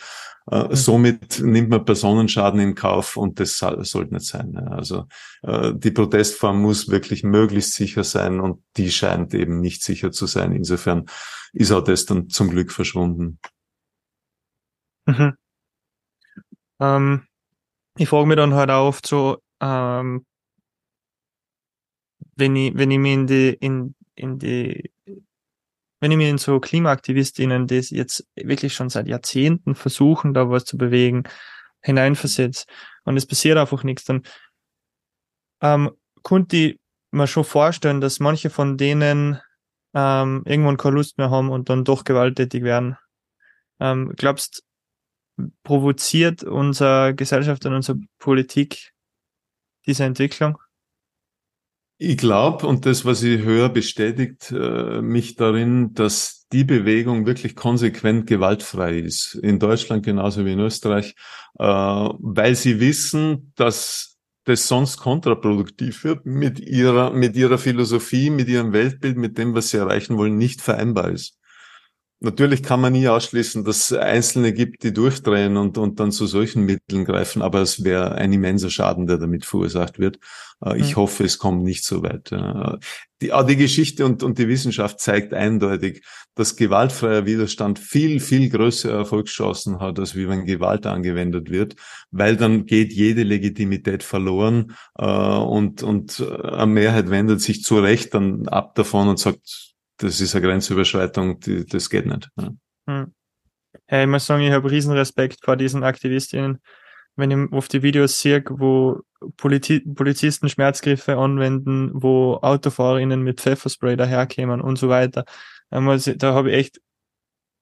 [0.50, 0.76] Äh, mhm.
[0.76, 4.58] Somit nimmt man Personenschaden in Kauf und das sollte nicht sein.
[4.58, 5.06] Also
[5.44, 10.26] äh, die Protestform muss wirklich möglichst sicher sein und die scheint eben nicht sicher zu
[10.26, 10.52] sein.
[10.52, 11.06] Insofern
[11.54, 13.40] ist auch das dann zum Glück verschwunden.
[15.08, 15.36] Mhm.
[16.80, 17.28] Ähm,
[17.98, 20.26] ich frage mich dann halt auch oft so, ähm,
[22.36, 24.92] wenn ich, wenn ich mich in die, in, in die
[26.02, 30.66] wenn ich mir in so KlimaaktivistInnen, die jetzt wirklich schon seit Jahrzehnten versuchen, da was
[30.66, 31.24] zu bewegen,
[31.82, 32.66] hineinversetze
[33.06, 34.24] und es passiert einfach nichts, dann
[35.62, 35.92] ähm,
[36.22, 36.80] konnte ich
[37.12, 39.40] mir schon vorstellen, dass manche von denen
[39.94, 42.98] ähm, irgendwann keine Lust mehr haben und dann doch gewalttätig werden.
[43.80, 44.64] Ähm, glaubst,
[45.64, 48.94] provoziert unsere Gesellschaft und unsere Politik
[49.86, 50.58] diese Entwicklung?
[51.98, 57.56] Ich glaube, und das, was ich höre, bestätigt äh, mich darin, dass die Bewegung wirklich
[57.56, 59.36] konsequent gewaltfrei ist.
[59.36, 61.16] In Deutschland genauso wie in Österreich,
[61.58, 68.50] äh, weil sie wissen, dass das sonst kontraproduktiv wird, mit ihrer, mit ihrer Philosophie, mit
[68.50, 71.40] ihrem Weltbild, mit dem, was sie erreichen wollen, nicht vereinbar ist.
[72.22, 76.28] Natürlich kann man nie ausschließen, dass es Einzelne gibt, die durchdrehen und, und dann zu
[76.28, 80.20] solchen Mitteln greifen, aber es wäre ein immenser Schaden, der damit verursacht wird.
[80.64, 81.02] Äh, ich mhm.
[81.02, 82.32] hoffe, es kommt nicht so weit.
[83.22, 86.04] Die, auch die Geschichte und, und die Wissenschaft zeigt eindeutig,
[86.36, 91.76] dass gewaltfreier Widerstand viel, viel größere Erfolgschancen hat, als wie wenn Gewalt angewendet wird,
[92.12, 98.14] weil dann geht jede Legitimität verloren äh, und, und eine Mehrheit wendet sich zu Recht
[98.14, 102.30] dann ab davon und sagt, das ist eine Grenzüberschreitung, die, das geht nicht.
[102.38, 102.50] Ja.
[102.88, 103.14] Hm.
[103.88, 106.60] Hey, ich muss sagen, ich habe riesen Respekt vor diesen Aktivistinnen,
[107.16, 109.02] wenn ich auf die Videos sehe, wo
[109.38, 115.26] Politi Polizisten Schmerzgriffe anwenden, wo AutofahrerInnen mit Pfefferspray daherkämen und so weiter.
[115.70, 116.82] Da, habe ich echt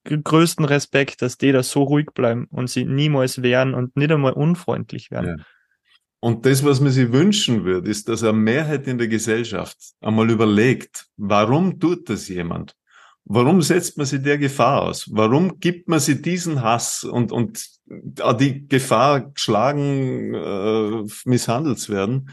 [0.06, 4.34] größten Respekt, dass die da so ruhig bleiben und sie niemals wehren und nicht einmal
[4.34, 5.38] unfreundlich werden.
[5.40, 5.46] Ja.
[6.24, 10.32] Und das, was man sich wünschen würde, ist, dass eine Mehrheit in der Gesellschaft einmal
[10.32, 12.78] überlegt, warum tut das jemand?
[13.26, 15.10] Warum setzt man sich der Gefahr aus?
[15.12, 17.68] Warum gibt man sich diesen Hass und, und
[18.40, 22.30] die Gefahr, geschlagen, äh, misshandelt zu werden?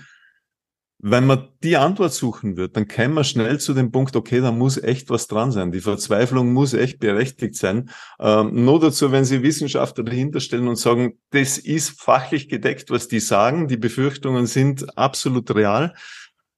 [1.03, 4.53] Wenn man die Antwort suchen wird, dann käme man schnell zu dem Punkt, okay, da
[4.53, 5.73] muss echt was dran sein.
[5.73, 7.89] Die Verzweiflung muss echt berechtigt sein.
[8.19, 13.09] Ähm, nur dazu, wenn Sie Wissenschaftler dahinter stellen und sagen, das ist fachlich gedeckt, was
[13.09, 15.95] die sagen, die Befürchtungen sind absolut real,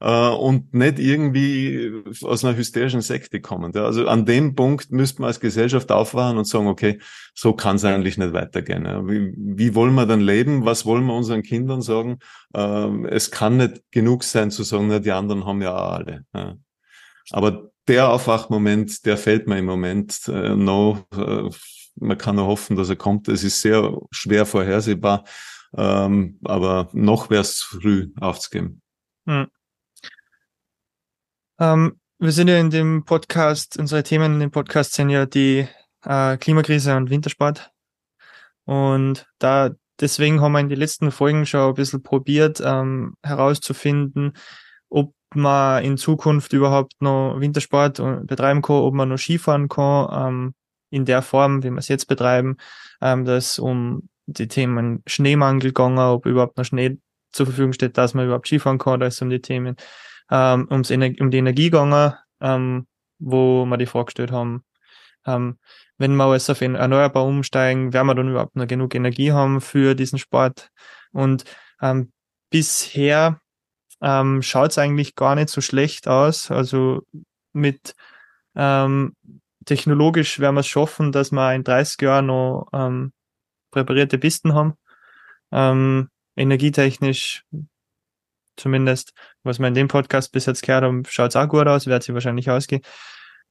[0.03, 3.73] äh, und nicht irgendwie aus einer hysterischen Sekte kommen.
[3.75, 3.85] Ja.
[3.85, 6.99] Also an dem Punkt müsste man als Gesellschaft aufwachen und sagen, okay,
[7.35, 8.85] so kann es eigentlich nicht weitergehen.
[8.85, 9.07] Ja.
[9.07, 10.65] Wie, wie wollen wir dann leben?
[10.65, 12.19] Was wollen wir unseren Kindern sagen?
[12.53, 16.25] Ähm, es kann nicht genug sein zu sagen, na, die anderen haben ja auch alle.
[16.35, 16.57] Ja.
[17.31, 21.05] Aber der Aufwachmoment, der fällt mir im Moment äh, noch.
[21.17, 21.49] Äh,
[21.95, 23.29] man kann nur hoffen, dass er kommt.
[23.29, 25.25] Es ist sehr schwer vorhersehbar,
[25.77, 28.83] ähm, aber noch wäre es früh aufzugeben.
[29.27, 29.47] Hm.
[31.63, 35.69] Ähm, wir sind ja in dem Podcast, unsere Themen in dem Podcast sind ja die
[36.05, 37.71] äh, Klimakrise und Wintersport.
[38.65, 39.71] Und da
[40.01, 44.33] deswegen haben wir in den letzten Folgen schon ein bisschen probiert, ähm, herauszufinden,
[44.89, 50.55] ob man in Zukunft überhaupt noch Wintersport betreiben kann, ob man noch Skifahren kann, ähm,
[50.91, 52.57] in der Form, wie wir es jetzt betreiben,
[53.01, 56.99] ähm, dass um die Themen Schneemangel gegangen, ob überhaupt noch Schnee
[57.31, 59.77] zur Verfügung steht, dass man überhaupt Skifahren kann, da ist um die Themen,
[60.33, 62.87] ähm, ums Ener um die Energie gegangen, ähm,
[63.19, 64.65] wo wir die Frage gestellt haben,
[65.27, 65.59] ähm,
[65.99, 69.95] wenn wir alles auf erneuerbar umsteigen, werden wir dann überhaupt noch genug Energie haben für
[69.95, 70.71] diesen Sport?
[71.13, 71.45] Und
[71.81, 72.13] ähm,
[72.51, 73.41] bisher
[74.01, 76.51] ähm, schaut es eigentlich gar nicht so schlecht aus.
[76.51, 77.03] Also
[77.53, 77.95] mit
[78.57, 79.15] ähm,
[79.67, 83.13] technologisch werden wir es schaffen, dass wir in 30 Jahren noch ähm,
[83.71, 84.75] präparierte Pisten haben.
[85.53, 87.45] Ähm, energietechnisch
[88.57, 89.13] zumindest,
[89.43, 92.03] was wir in dem Podcast bis jetzt gehört haben, schaut es auch gut aus, wird
[92.03, 92.83] sie wahrscheinlich ausgehen.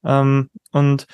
[0.04, 1.08] Ähm, und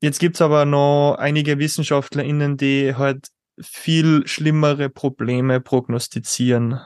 [0.00, 3.28] jetzt gibt's aber noch einige WissenschaftlerInnen, die halt
[3.60, 6.80] viel schlimmere Probleme prognostizieren.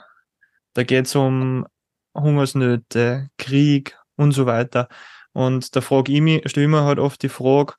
[0.74, 1.66] Da geht's um
[2.14, 4.88] Hungersnöte, Krieg und so weiter.
[5.32, 7.74] Und da frage ich mich, stelle ich mir halt oft die Frage,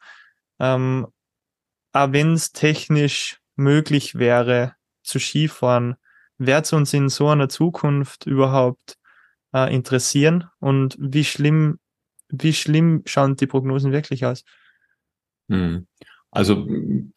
[0.60, 1.08] ähm,
[1.92, 5.96] auch wenn es technisch möglich wäre, zu Skifahren,
[6.40, 8.98] wird es uns in so einer Zukunft überhaupt
[9.54, 10.46] äh, interessieren?
[10.60, 11.80] Und wie schlimm,
[12.30, 14.44] wie schlimm schauen die Prognosen wirklich aus?
[15.50, 15.86] Hm.
[16.32, 16.68] Also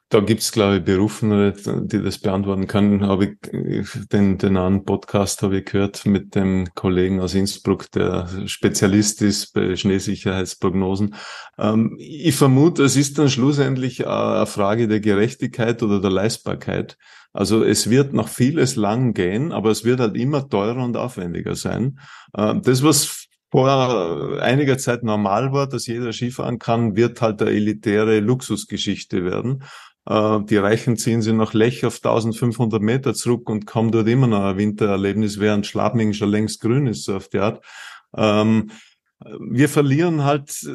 [0.09, 3.07] da gibt's glaube ich, Berufene, die das beantworten können.
[3.07, 8.27] Habe ich den, den anderen Podcast habe ich gehört mit dem Kollegen aus Innsbruck, der
[8.47, 11.15] Spezialist ist bei Schneesicherheitsprognosen.
[11.59, 16.97] Ähm, ich vermute, es ist dann schlussendlich eine Frage der Gerechtigkeit oder der Leistbarkeit.
[17.33, 21.55] Also es wird noch vieles lang gehen, aber es wird halt immer teurer und aufwendiger
[21.55, 21.99] sein.
[22.35, 27.51] Äh, das, was vor einiger Zeit normal war, dass jeder Skifahren kann, wird halt eine
[27.51, 29.65] elitäre Luxusgeschichte werden.
[30.07, 34.27] Äh, die Reichen ziehen sie nach Lech auf 1500 Meter zurück und kommen dort immer
[34.27, 37.65] noch ein Wintererlebnis, während Schladming schon längst grün ist, so auf die Art.
[38.17, 38.71] Ähm,
[39.39, 40.69] wir verlieren halt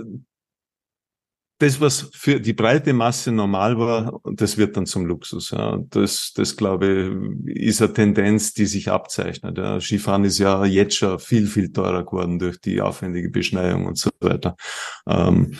[1.59, 5.51] das, was für die breite Masse normal war, das wird dann zum Luxus.
[5.51, 5.79] Ja.
[5.89, 9.57] Das, das glaube ich, ist eine Tendenz, die sich abzeichnet.
[9.57, 9.79] Ja.
[9.79, 14.11] Skifahren ist ja jetzt schon viel, viel teurer geworden durch die aufwendige Beschneiung und so
[14.19, 14.55] weiter.
[15.07, 15.57] Ähm,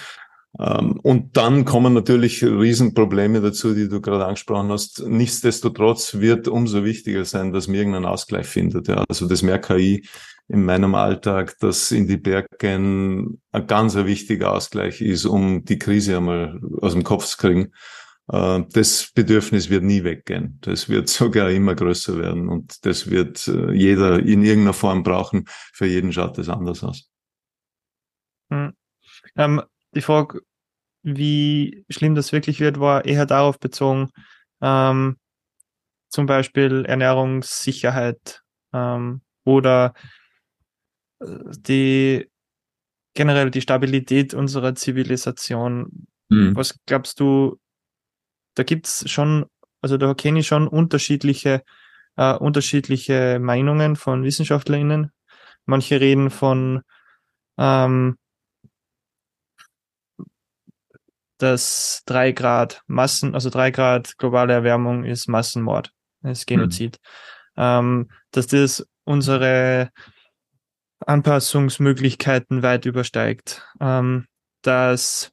[0.58, 5.08] und dann kommen natürlich Riesenprobleme dazu, die du gerade angesprochen hast.
[5.08, 8.88] Nichtsdestotrotz wird umso wichtiger sein, dass man irgendeinen Ausgleich findet.
[8.88, 9.04] Ja.
[9.08, 10.10] Also das merke ich
[10.48, 16.17] in meinem Alltag, dass in die Bergen ein ganz wichtiger Ausgleich ist, um die Krise
[16.17, 17.74] einmal aus dem Kopf zu kriegen.
[18.32, 20.58] Äh, das Bedürfnis wird nie weggehen.
[20.62, 25.46] Das wird sogar immer größer werden und das wird äh, jeder in irgendeiner Form brauchen.
[25.48, 27.10] Für jeden schaut das anders aus.
[28.50, 28.74] Hm.
[29.36, 29.62] Ähm,
[29.97, 30.41] die Frage,
[31.03, 34.10] wie schlimm das wirklich wird, war eher darauf bezogen,
[34.62, 35.17] ähm,
[36.10, 38.41] zum Beispiel Ernährungssicherheit
[38.73, 39.93] ähm, oder
[41.19, 42.29] die
[43.15, 46.07] generell die Stabilität unserer Zivilisation.
[46.29, 46.55] Mhm.
[46.55, 47.60] Was glaubst du,
[48.55, 49.47] da gibt's schon,
[49.81, 51.63] also da kenne ich schon unterschiedliche,
[52.15, 55.12] äh, unterschiedliche Meinungen von WissenschaftlerInnen.
[55.65, 56.83] Manche reden von
[57.57, 58.17] ähm,
[61.38, 65.91] dass drei Grad Massen, also drei Grad globale Erwärmung ist Massenmord,
[66.23, 67.00] ist Genozid.
[67.56, 67.62] Mhm.
[67.63, 69.89] Ähm, dass das unsere
[71.06, 73.65] Anpassungsmöglichkeiten weit übersteigt.
[73.80, 74.26] Ähm,
[74.62, 75.32] dass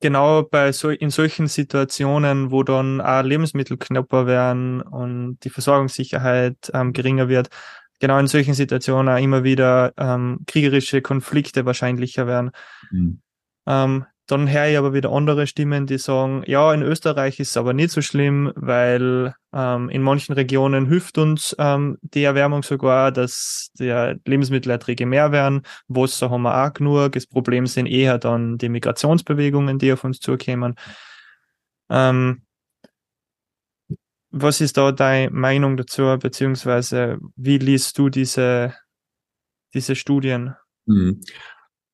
[0.00, 6.70] genau bei so, in solchen Situationen, wo dann auch Lebensmittel knapper werden und die Versorgungssicherheit
[6.72, 7.48] ähm, geringer wird,
[8.00, 12.50] genau in solchen Situationen auch immer wieder ähm, kriegerische Konflikte wahrscheinlicher werden.
[12.90, 13.20] Mhm.
[13.66, 17.56] Ähm, dann höre ich aber wieder andere Stimmen, die sagen, ja, in Österreich ist es
[17.56, 23.10] aber nicht so schlimm, weil ähm, in manchen Regionen hilft uns ähm, die Erwärmung sogar,
[23.12, 23.90] dass die
[24.24, 25.62] Lebensmittelerträge mehr werden.
[25.88, 27.12] Wasser haben wir auch genug.
[27.12, 30.76] Das Problem sind eher dann die Migrationsbewegungen, die auf uns zukommen.
[31.88, 32.42] Ähm,
[34.30, 38.74] was ist da deine Meinung dazu, beziehungsweise wie liest du diese,
[39.74, 40.54] diese Studien?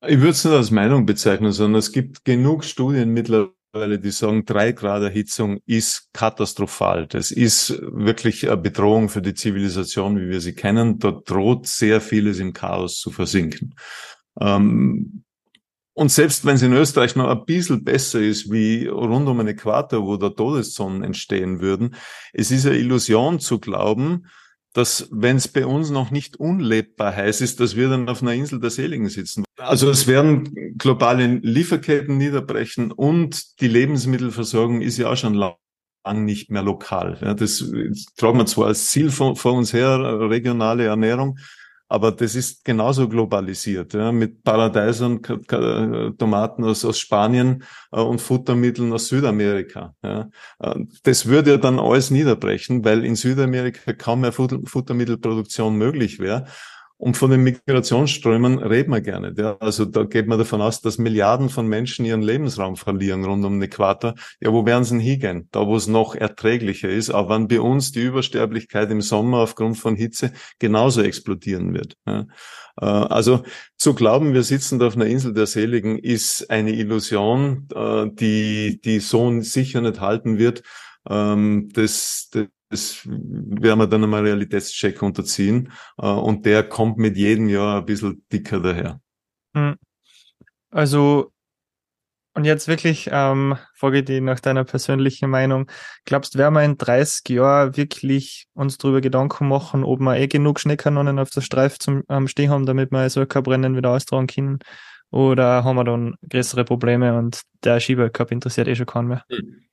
[0.05, 4.45] Ich würde es nicht als Meinung bezeichnen, sondern es gibt genug Studien mittlerweile, die sagen,
[4.45, 7.07] drei Grad Erhitzung ist katastrophal.
[7.07, 10.99] Das ist wirklich eine Bedrohung für die Zivilisation, wie wir sie kennen.
[10.99, 13.73] Dort droht sehr vieles im Chaos zu versinken.
[14.39, 15.23] Ähm,
[15.93, 19.47] und selbst wenn es in Österreich noch ein bisschen besser ist, wie rund um den
[19.47, 21.95] Äquator, wo da Todeszonen entstehen würden,
[22.33, 24.27] es ist eine Illusion zu glauben,
[24.77, 28.35] dass wenn es bei uns noch nicht unlebbar heiß ist, dass wir dann auf einer
[28.35, 29.43] Insel der Seligen sitzen.
[29.57, 35.55] Also es werden globale Lieferketten niederbrechen und die Lebensmittelversorgung ist ja auch schon lang
[36.13, 37.17] nicht mehr lokal.
[37.21, 37.65] Ja, das
[38.17, 39.97] tragen wir zwar als Ziel vor, vor uns her,
[40.29, 41.39] regionale Ernährung,
[41.89, 45.21] aber das ist genauso globalisiert, ja, mit Paradeisern,
[46.17, 49.95] Tomaten aus, aus Spanien äh, und Futtermitteln aus Südamerika.
[50.03, 50.29] Ja.
[50.59, 56.45] Äh, das würde ja dann alles niederbrechen, weil in Südamerika kaum mehr Futtermittelproduktion möglich wäre.
[56.99, 59.33] Und von den Migrationsströmen reden wir gerne.
[59.37, 59.55] Ja.
[59.59, 63.59] Also da geht man davon aus, dass Milliarden von Menschen ihren Lebensraum verlieren rund um
[63.59, 64.15] den Äquator.
[64.41, 65.47] Ja, wo werden sie denn hingehen?
[65.51, 69.77] Da, wo es noch erträglicher ist, auch wenn bei uns die Übersterblichkeit im Sommer aufgrund
[69.77, 71.95] von Hitze genauso explodieren wird.
[72.07, 72.25] Ja.
[72.81, 73.43] Äh, also
[73.77, 78.81] zu glauben, wir sitzen da auf einer Insel der Seligen, ist eine Illusion, äh, die,
[78.83, 80.63] die so sicher nicht halten wird.
[81.07, 82.31] Ähm, das,
[82.69, 85.71] das das werden wir dann einmal Realitätscheck unterziehen.
[85.97, 88.99] Äh, und der kommt mit jedem Jahr ein bisschen dicker daher.
[89.55, 89.75] Hm.
[90.69, 91.31] Also,
[92.33, 95.71] und jetzt wirklich, ähm, frage ich dich nach deiner persönlichen Meinung.
[96.05, 100.27] Glaubst du, werden wir in 30 Jahren wirklich uns darüber Gedanken machen, ob wir eh
[100.27, 103.89] genug Schneekanonen auf der Streif zum ähm, Stehen haben, damit wir so ein Rennen wieder
[103.89, 104.59] austragen können?
[105.09, 109.23] Oder haben wir dann größere Probleme und der Skiweltcup interessiert eh schon keinen mehr?
[109.29, 109.63] Hm.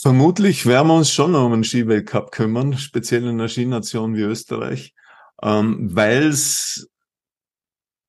[0.00, 4.20] Vermutlich werden wir uns schon noch um einen Skiweltcup kümmern, speziell in einer Skination wie
[4.20, 4.94] Österreich,
[5.42, 6.88] ähm, weil es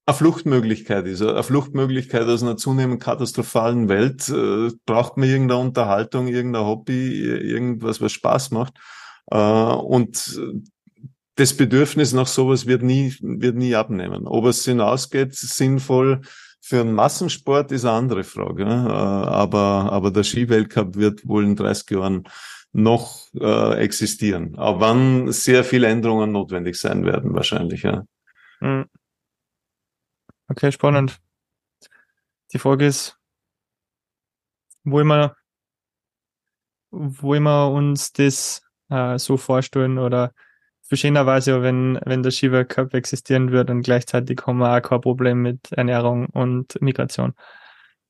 [0.05, 1.23] eine Fluchtmöglichkeit ist.
[1.23, 4.29] Eine Fluchtmöglichkeit aus einer zunehmend katastrophalen Welt.
[4.29, 8.75] Äh, braucht man irgendeine Unterhaltung, irgendein Hobby, irgendwas, was Spaß macht.
[9.31, 10.39] Äh, und
[11.35, 14.27] das Bedürfnis nach sowas wird nie, wird nie abnehmen.
[14.27, 16.21] Ob es hinausgeht, sinnvoll
[16.61, 18.65] für einen Massensport ist eine andere Frage.
[18.65, 18.93] Ne?
[18.93, 22.23] Aber, aber der Skiweltcup wird wohl in 30 Jahren
[22.71, 24.55] noch äh, existieren.
[24.57, 28.03] Aber wann sehr viele Änderungen notwendig sein werden, wahrscheinlich, ja.
[28.59, 28.85] Hm.
[30.49, 31.19] Okay, spannend.
[32.53, 33.17] Die Frage ist,
[34.83, 35.35] wo immer,
[36.91, 40.33] wo immer uns das äh, so vorstellen oder
[40.97, 45.71] schönerweise, wenn, wenn der Skiweltcup existieren wird und gleichzeitig haben wir auch kein Problem mit
[45.71, 47.33] Ernährung und Migration.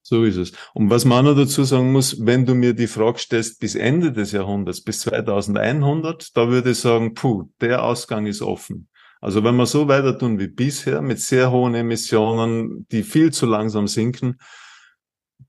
[0.01, 0.53] So ist es.
[0.73, 4.11] Und was man noch dazu sagen muss, wenn du mir die Frage stellst, bis Ende
[4.11, 8.87] des Jahrhunderts, bis 2100, da würde ich sagen, puh, der Ausgang ist offen.
[9.21, 13.45] Also wenn wir so weiter tun wie bisher, mit sehr hohen Emissionen, die viel zu
[13.45, 14.37] langsam sinken,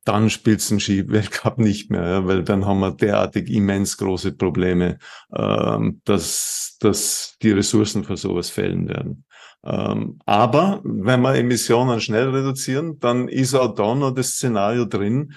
[0.04, 4.32] dann spielt es ein Ski-Weltcup nicht mehr, ja, weil dann haben wir derartig immens große
[4.32, 4.98] Probleme,
[5.34, 9.24] ähm, dass, dass die Ressourcen für sowas fällen werden.
[9.62, 15.34] Ähm, aber wenn wir Emissionen schnell reduzieren, dann ist auch da noch das Szenario drin,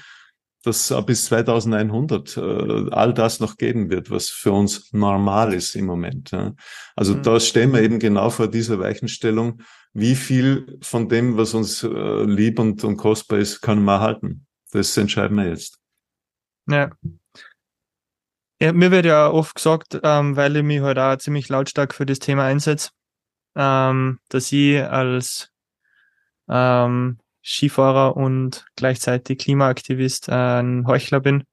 [0.63, 2.41] dass bis 2100 äh,
[2.91, 6.31] all das noch geben wird, was für uns normal ist im Moment.
[6.31, 6.53] Ja.
[6.95, 7.23] Also mhm.
[7.23, 9.61] da stehen wir eben genau vor dieser Weichenstellung,
[9.93, 14.45] wie viel von dem, was uns äh, lieb und, und kostbar ist, können wir erhalten.
[14.73, 15.79] Das entscheiden wir jetzt.
[16.67, 16.89] Ja.
[18.59, 22.07] ja mir wird ja oft gesagt, ähm, weil ich mich halt auch ziemlich lautstark für
[22.07, 22.89] das Thema einsetze,
[23.55, 25.51] ähm, dass ich als
[26.49, 31.43] ähm, Skifahrer und gleichzeitig Klimaaktivist ein Heuchler bin.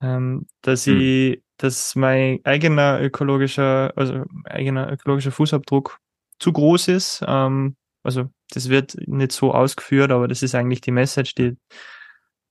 [0.00, 1.00] Ähm, dass hm.
[1.00, 5.98] ich, dass mein eigener ökologischer, also eigener ökologischer Fußabdruck
[6.40, 10.90] zu groß ist, ähm, also das wird nicht so ausgeführt, aber das ist eigentlich die
[10.90, 11.56] Message, die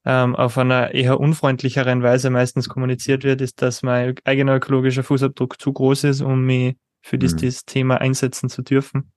[0.05, 5.59] ähm, auf einer eher unfreundlicheren Weise meistens kommuniziert wird, ist, dass mein eigener ökologischer Fußabdruck
[5.59, 7.37] zu groß ist, um mich für mhm.
[7.37, 9.11] dieses Thema einsetzen zu dürfen.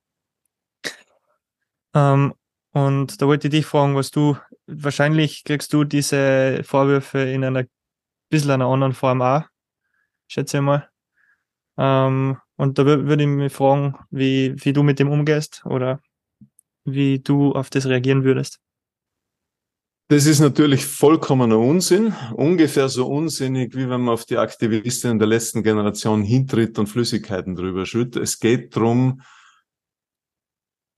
[1.93, 2.33] Ähm,
[2.73, 7.65] und da wollte ich dich fragen, was du, wahrscheinlich kriegst du diese Vorwürfe in einer
[8.29, 9.43] bisschen einer anderen Form auch,
[10.27, 10.89] schätze ich mal.
[11.77, 16.01] Ähm, und da würde ich mich fragen, wie, wie du mit dem umgehst oder
[16.85, 18.59] wie du auf das reagieren würdest.
[20.11, 22.13] Das ist natürlich vollkommener Unsinn.
[22.35, 27.55] Ungefähr so unsinnig, wie wenn man auf die Aktivistinnen der letzten Generation hintritt und Flüssigkeiten
[27.55, 28.21] drüber schüttet.
[28.21, 29.21] Es geht darum,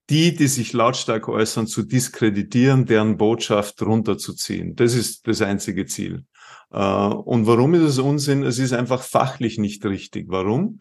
[0.10, 4.76] die, die sich lautstark äußern, zu diskreditieren, deren Botschaft runterzuziehen.
[4.76, 6.26] Das ist das einzige Ziel.
[6.72, 8.44] Äh, und warum ist es Unsinn?
[8.44, 10.26] Es ist einfach fachlich nicht richtig.
[10.30, 10.80] Warum?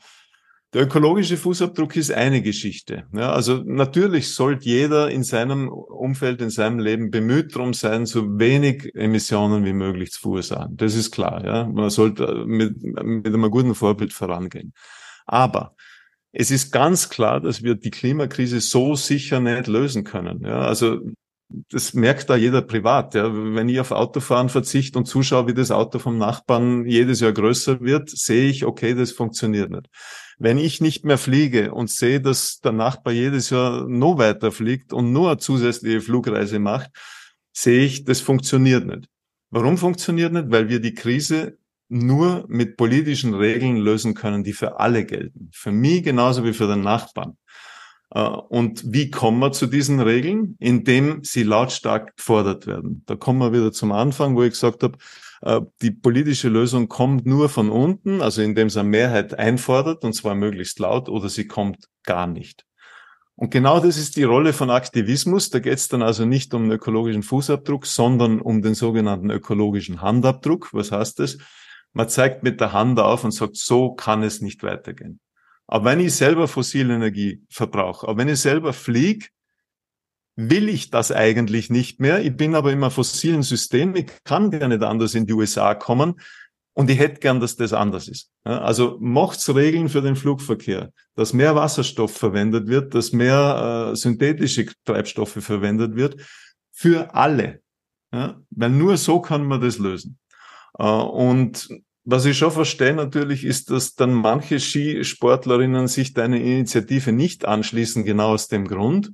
[0.73, 3.05] Der ökologische Fußabdruck ist eine Geschichte.
[3.13, 8.39] Ja, also natürlich sollte jeder in seinem Umfeld, in seinem Leben bemüht darum sein, so
[8.39, 10.75] wenig Emissionen wie möglich zu verursachen.
[10.79, 11.45] Das ist klar.
[11.45, 14.73] Ja, man sollte mit, mit einem guten Vorbild vorangehen.
[15.27, 15.77] Aber
[16.33, 20.43] es ist ganz klar, dass wir die Klimakrise so sicher nicht lösen können.
[20.43, 21.01] Ja, also
[21.71, 23.15] das merkt da jeder privat.
[23.15, 23.31] Ja.
[23.31, 27.83] Wenn ich auf Autofahren verzichte und zuschaue, wie das Auto vom Nachbarn jedes Jahr größer
[27.83, 29.89] wird, sehe ich, okay, das funktioniert nicht.
[30.39, 34.93] Wenn ich nicht mehr fliege und sehe, dass der Nachbar jedes Jahr noch weiter fliegt
[34.93, 36.91] und nur eine zusätzliche Flugreise macht,
[37.53, 39.09] sehe ich, das funktioniert nicht.
[39.51, 40.51] Warum funktioniert nicht?
[40.51, 41.59] Weil wir die Krise
[41.89, 45.51] nur mit politischen Regeln lösen können, die für alle gelten.
[45.53, 47.37] Für mich genauso wie für den Nachbarn.
[48.15, 50.57] Äh, und wie kommen wir zu diesen Regeln?
[50.59, 53.03] Indem sie lautstark gefordert werden.
[53.07, 54.97] Da kommen wir wieder zum Anfang, wo ich gesagt habe,
[55.83, 60.35] die politische Lösung kommt nur von unten, also indem sie eine Mehrheit einfordert, und zwar
[60.35, 62.65] möglichst laut, oder sie kommt gar nicht.
[63.35, 65.51] Und genau das ist die Rolle von Aktivismus.
[65.51, 70.01] Da geht es dann also nicht um den ökologischen Fußabdruck, sondern um den sogenannten ökologischen
[70.01, 70.73] Handabdruck.
[70.73, 71.39] Was heißt das?
[71.93, 75.19] Man zeigt mit der Hand auf und sagt, so kann es nicht weitergehen.
[75.67, 79.27] Aber wenn ich selber fossile Energie verbrauche, aber wenn ich selber fliege,
[80.37, 82.25] will ich das eigentlich nicht mehr.
[82.25, 83.95] Ich bin aber im fossilen System.
[83.97, 86.21] Ich kann gar nicht anders in die USA kommen.
[86.75, 88.31] Und ich hätte gern, dass das anders ist.
[88.45, 94.67] Also macht's Regeln für den Flugverkehr, dass mehr Wasserstoff verwendet wird, dass mehr äh, synthetische
[94.87, 96.17] Treibstoffe verwendet wird,
[96.71, 97.61] für alle.
[98.11, 98.41] Ja?
[98.51, 100.19] Weil nur so kann man das lösen.
[100.79, 101.69] Äh, und
[102.05, 108.05] was ich schon verstehe natürlich ist, dass dann manche Skisportlerinnen sich deine Initiative nicht anschließen,
[108.05, 109.13] genau aus dem Grund,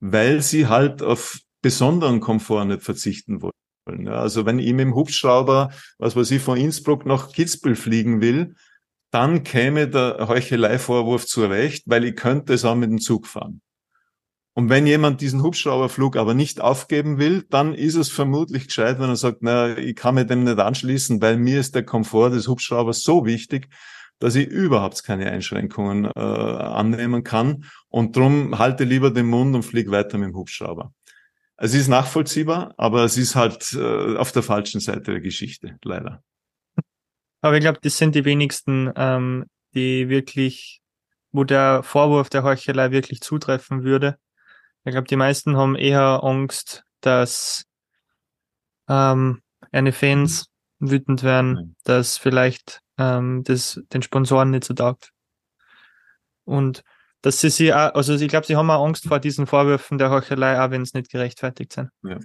[0.00, 4.08] weil sie halt auf besonderen Komfort nicht verzichten wollen.
[4.08, 8.54] Also wenn ich mit dem Hubschrauber, was weiß ich, von Innsbruck nach Kitzbühel fliegen will,
[9.10, 13.62] dann käme der Heuchelei-Vorwurf zurecht, weil ich könnte es auch mit dem Zug fahren.
[14.54, 19.10] Und wenn jemand diesen Hubschrauberflug aber nicht aufgeben will, dann ist es vermutlich gescheit, wenn
[19.10, 22.48] er sagt, na, ich kann mir dem nicht anschließen, weil mir ist der Komfort des
[22.48, 23.68] Hubschraubers so wichtig,
[24.18, 27.64] dass ich überhaupt keine Einschränkungen äh, annehmen kann.
[27.88, 30.92] Und drum halte lieber den Mund und fliege weiter mit dem Hubschrauber.
[31.58, 36.22] Es ist nachvollziehbar, aber es ist halt äh, auf der falschen Seite der Geschichte, leider.
[37.40, 40.80] Aber ich glaube, das sind die wenigsten, ähm, die wirklich,
[41.32, 44.18] wo der Vorwurf der Heuchelei wirklich zutreffen würde.
[44.84, 47.64] Ich glaube, die meisten haben eher Angst, dass
[48.88, 49.42] ähm,
[49.72, 50.46] eine Fans
[50.78, 55.12] wütend werden, dass vielleicht ähm, das den Sponsoren nicht so taugt.
[56.44, 56.84] Und
[57.22, 60.10] dass sie sie auch, also ich glaube, sie haben auch Angst vor diesen Vorwürfen der
[60.10, 61.90] Heuchelei, auch wenn es nicht gerechtfertigt sind.
[62.02, 62.18] Ja.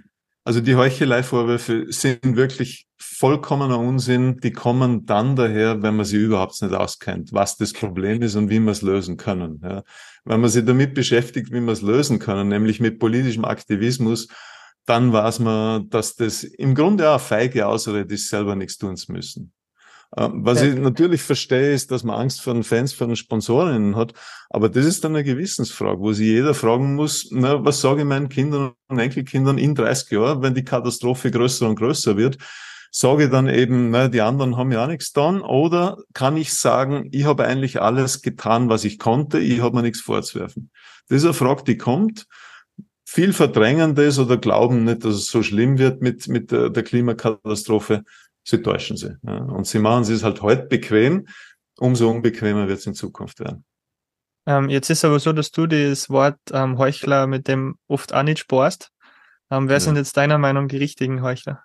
[0.44, 4.38] Also die Heuchelei-Vorwürfe sind wirklich vollkommener Unsinn.
[4.38, 8.50] Die kommen dann daher, wenn man sie überhaupt nicht auskennt, was das Problem ist und
[8.50, 9.60] wie wir es lösen können.
[9.62, 9.84] Ja.
[10.24, 14.26] Wenn man sich damit beschäftigt, wie wir es lösen können, nämlich mit politischem Aktivismus,
[14.84, 19.12] dann weiß man, dass das im Grunde auch feige Ausrede ist, selber nichts tun zu
[19.12, 19.52] müssen.
[20.16, 23.96] Ähm, was ich natürlich verstehe, ist, dass man Angst vor den Fans, vor den Sponsorinnen
[23.96, 24.12] hat.
[24.50, 28.06] Aber das ist dann eine Gewissensfrage, wo sich jeder fragen muss, na, was sage ich
[28.06, 32.36] meinen Kindern und Enkelkindern in 30 Jahren, wenn die Katastrophe größer und größer wird?
[32.90, 35.40] Sage ich dann eben, na, die anderen haben ja auch nichts getan.
[35.40, 39.82] Oder kann ich sagen, ich habe eigentlich alles getan, was ich konnte, ich habe mir
[39.82, 40.70] nichts vorzuwerfen.
[41.08, 42.26] Das ist eine Frage, die kommt.
[43.06, 46.82] Viel verdrängen das oder glauben nicht, dass es so schlimm wird mit, mit der, der
[46.82, 48.04] Klimakatastrophe
[48.44, 49.16] sie täuschen sie.
[49.22, 49.38] Ja.
[49.38, 51.26] Und sie machen es halt heute bequem,
[51.78, 53.64] umso unbequemer wird es in Zukunft werden.
[54.46, 58.24] Ähm, jetzt ist aber so, dass du das Wort ähm, Heuchler mit dem oft auch
[58.24, 58.90] nicht sparst.
[59.50, 59.80] Ähm, wer ja.
[59.80, 61.62] sind jetzt deiner Meinung die richtigen Heuchler?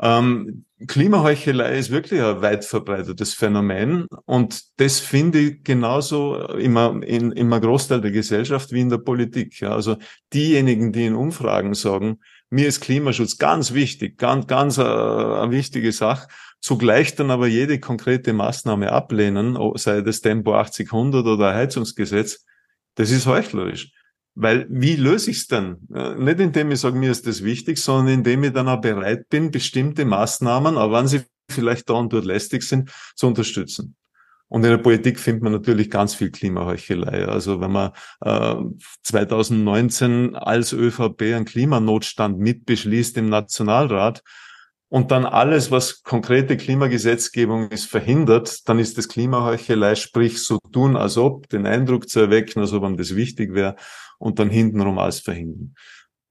[0.00, 7.30] Ähm, Klimaheuchelei ist wirklich ein weit verbreitetes Phänomen und das finde ich genauso immer in,
[7.30, 9.60] in einem Großteil der Gesellschaft wie in der Politik.
[9.60, 9.70] Ja.
[9.70, 9.96] Also
[10.32, 12.18] diejenigen, die in Umfragen sagen,
[12.54, 16.28] mir ist Klimaschutz ganz wichtig, ganz, ganz äh, eine wichtige Sache.
[16.60, 22.44] Zugleich dann aber jede konkrete Maßnahme ablehnen, sei das Tempo 80-100 oder Heizungsgesetz,
[22.94, 23.92] das ist heuchlerisch.
[24.36, 25.78] Weil wie löse ich es denn?
[25.92, 29.28] Äh, nicht indem ich sage, mir ist das wichtig, sondern indem ich dann auch bereit
[29.28, 33.96] bin, bestimmte Maßnahmen, auch wenn sie vielleicht da und dort lästig sind, zu unterstützen.
[34.48, 37.26] Und in der Politik findet man natürlich ganz viel Klimaheuchelei.
[37.26, 38.54] Also wenn man äh,
[39.02, 44.22] 2019 als ÖVP einen Klimanotstand mitbeschließt im Nationalrat
[44.88, 50.96] und dann alles, was konkrete Klimagesetzgebung ist, verhindert, dann ist das Klimaheuchelei, sprich so tun,
[50.96, 53.76] als ob, den Eindruck zu erwecken, als ob einem das wichtig wäre
[54.18, 55.74] und dann hintenrum alles verhindern.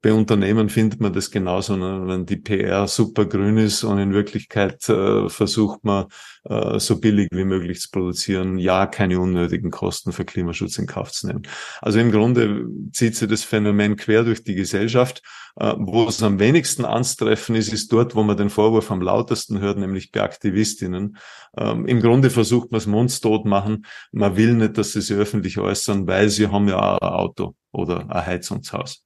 [0.04, 2.04] Bei Unternehmen findet man das genauso, ne?
[2.06, 6.08] wenn die PR super grün ist und in Wirklichkeit äh, versucht man
[6.44, 11.14] äh, so billig wie möglich zu produzieren, ja keine unnötigen Kosten für Klimaschutz in Kauf
[11.14, 11.44] zu nehmen.
[11.82, 15.24] Also im Grunde zieht sich das Phänomen quer durch die Gesellschaft.
[15.56, 19.62] Äh, wo es am wenigsten anzutreffen ist, ist dort, wo man den Vorwurf am lautesten
[19.62, 21.16] hört, nämlich bei Aktivistinnen.
[21.56, 23.86] Ähm, Im Grunde versucht man es mundstot machen.
[24.12, 27.56] Man will nicht, dass sie sich öffentlich äußern, weil sie haben ja auch ein Auto
[27.72, 29.06] oder ein Heizungshaus.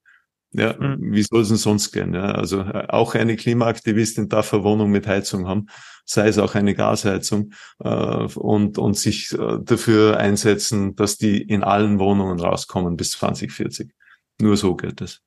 [0.54, 1.12] Ja, mhm.
[1.14, 2.14] wie soll es denn sonst gehen?
[2.14, 2.32] Ja?
[2.32, 5.68] Also äh, auch eine Klimaaktivistin darf eine Wohnung mit Heizung haben,
[6.06, 11.64] sei es auch eine Gasheizung, äh, und, und sich äh, dafür einsetzen, dass die in
[11.64, 13.92] allen Wohnungen rauskommen bis 2040.
[14.40, 15.22] Nur so geht es.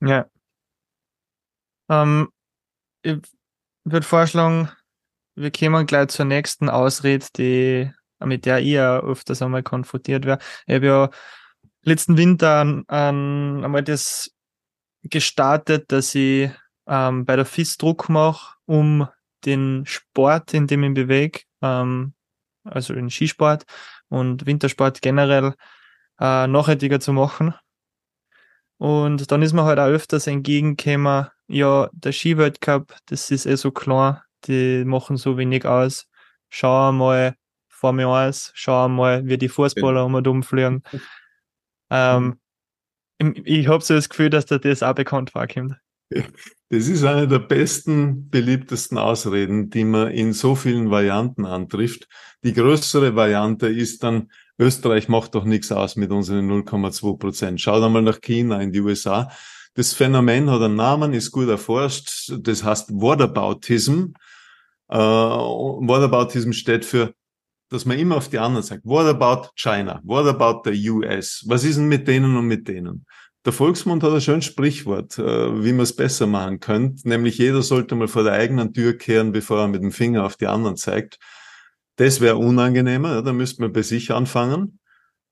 [0.00, 0.26] Ja.
[1.90, 2.28] Ähm,
[3.02, 3.18] ich
[3.84, 4.70] würde vorschlagen,
[5.34, 7.90] wir kommen gleich zur nächsten Ausrede, die,
[8.20, 10.38] mit der ich ja öfters einmal konfrontiert wäre.
[10.66, 11.10] Ich habe ja
[11.82, 14.33] letzten Winter an, an, einmal das
[15.10, 16.50] gestartet, dass ich
[16.86, 19.08] ähm, bei der FIS Druck mache, um
[19.44, 22.14] den Sport, in dem ich bewege, ähm,
[22.64, 23.64] also den Skisport
[24.08, 25.54] und Wintersport generell,
[26.20, 27.54] äh, nachhaltiger zu machen.
[28.78, 33.70] Und dann ist mir halt auch öfters entgegengekommen, ja, der Skiweltcup, das ist eh so
[33.70, 36.06] klar, die machen so wenig aus.
[36.48, 37.36] Schau einmal
[37.68, 40.82] Formel 1, schau einmal, wie die Fußballer um und um fliegen.
[41.90, 42.40] Ähm,
[43.44, 45.74] ich habe so das Gefühl, dass dir das auch bekannt vorkommt.
[46.10, 52.08] Das ist eine der besten, beliebtesten Ausreden, die man in so vielen Varianten antrifft.
[52.42, 57.60] Die größere Variante ist dann, Österreich macht doch nichts aus mit unseren 0,2 Prozent.
[57.60, 59.30] Schau da mal nach China, in die USA.
[59.74, 62.32] Das Phänomen hat einen Namen, ist gut erforscht.
[62.38, 64.12] Das heißt Whataboutism.
[64.88, 67.14] Äh, Whataboutism steht für
[67.74, 70.00] dass man immer auf die anderen sagt, what about China?
[70.04, 71.44] What about the US?
[71.46, 73.04] Was ist denn mit denen und mit denen?
[73.44, 77.60] Der Volksmund hat ein schönes Sprichwort, äh, wie man es besser machen könnte, nämlich jeder
[77.60, 80.76] sollte mal vor der eigenen Tür kehren, bevor er mit dem Finger auf die anderen
[80.76, 81.18] zeigt.
[81.96, 84.78] Das wäre unangenehmer, da müsste man bei sich anfangen.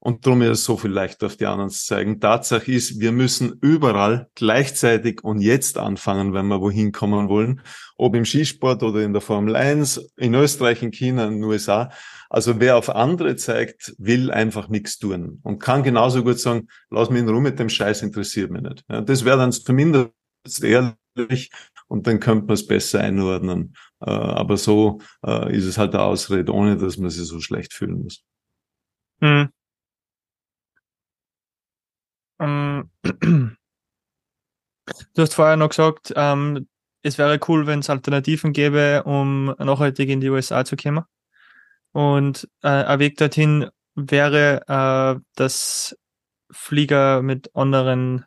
[0.05, 2.19] Und darum ist es so viel leichter auf die anderen zu zeigen.
[2.19, 7.61] Tatsache ist, wir müssen überall gleichzeitig und jetzt anfangen, wenn wir wohin kommen wollen.
[7.97, 11.93] Ob im Skisport oder in der Formel 1, in Österreich, in China, in den USA.
[12.29, 17.09] Also wer auf andere zeigt, will einfach nichts tun und kann genauso gut sagen, lass
[17.09, 18.85] mich in Ruhe mit dem Scheiß, interessiert mich nicht.
[18.89, 20.11] Ja, das wäre dann zumindest
[20.63, 21.53] ehrlich
[21.87, 23.77] und dann könnte man es besser einordnen.
[24.01, 27.73] Äh, aber so äh, ist es halt eine Ausrede, ohne dass man sich so schlecht
[27.73, 28.25] fühlen muss.
[29.21, 29.51] Hm.
[32.43, 32.91] Ähm,
[35.15, 36.69] du hast vorher noch gesagt, ähm,
[37.03, 41.05] es wäre cool, wenn es Alternativen gäbe, um nachhaltig in die USA zu kommen.
[41.93, 45.97] Und äh, ein Weg dorthin wäre, äh, dass
[46.51, 48.25] Flieger mit anderen,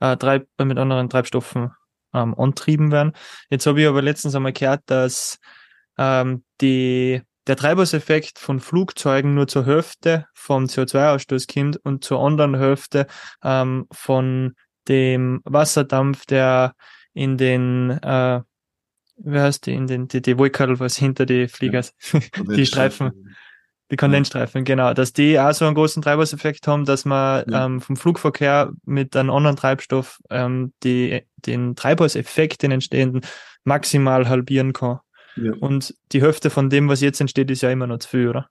[0.00, 1.72] äh, Treib mit anderen Treibstoffen
[2.14, 3.12] ähm, antrieben werden.
[3.50, 5.38] Jetzt habe ich aber letztens einmal gehört, dass
[5.98, 12.54] ähm, die der Treibhauseffekt von Flugzeugen nur zur Hälfte vom CO2-Ausstoß kommt und zur anderen
[12.54, 13.08] Hälfte
[13.42, 14.54] ähm, von
[14.86, 16.76] dem Wasserdampf, der
[17.12, 18.40] in den, äh,
[19.16, 21.80] wie heißt die, in den, die, die Wolkerl, was hinter die Flieger,
[22.12, 22.20] ja,
[22.54, 23.34] die Streifen,
[23.90, 27.66] die Kondensstreifen, genau, dass die auch so einen großen Treibhauseffekt haben, dass man ja.
[27.66, 33.22] ähm, vom Flugverkehr mit einem anderen Treibstoff ähm, die, den Treibhauseffekt, den entstehenden,
[33.64, 35.00] maximal halbieren kann.
[35.40, 35.52] Ja.
[35.60, 38.50] Und die Hälfte von dem, was jetzt entsteht, ist ja immer noch zu viel, oder?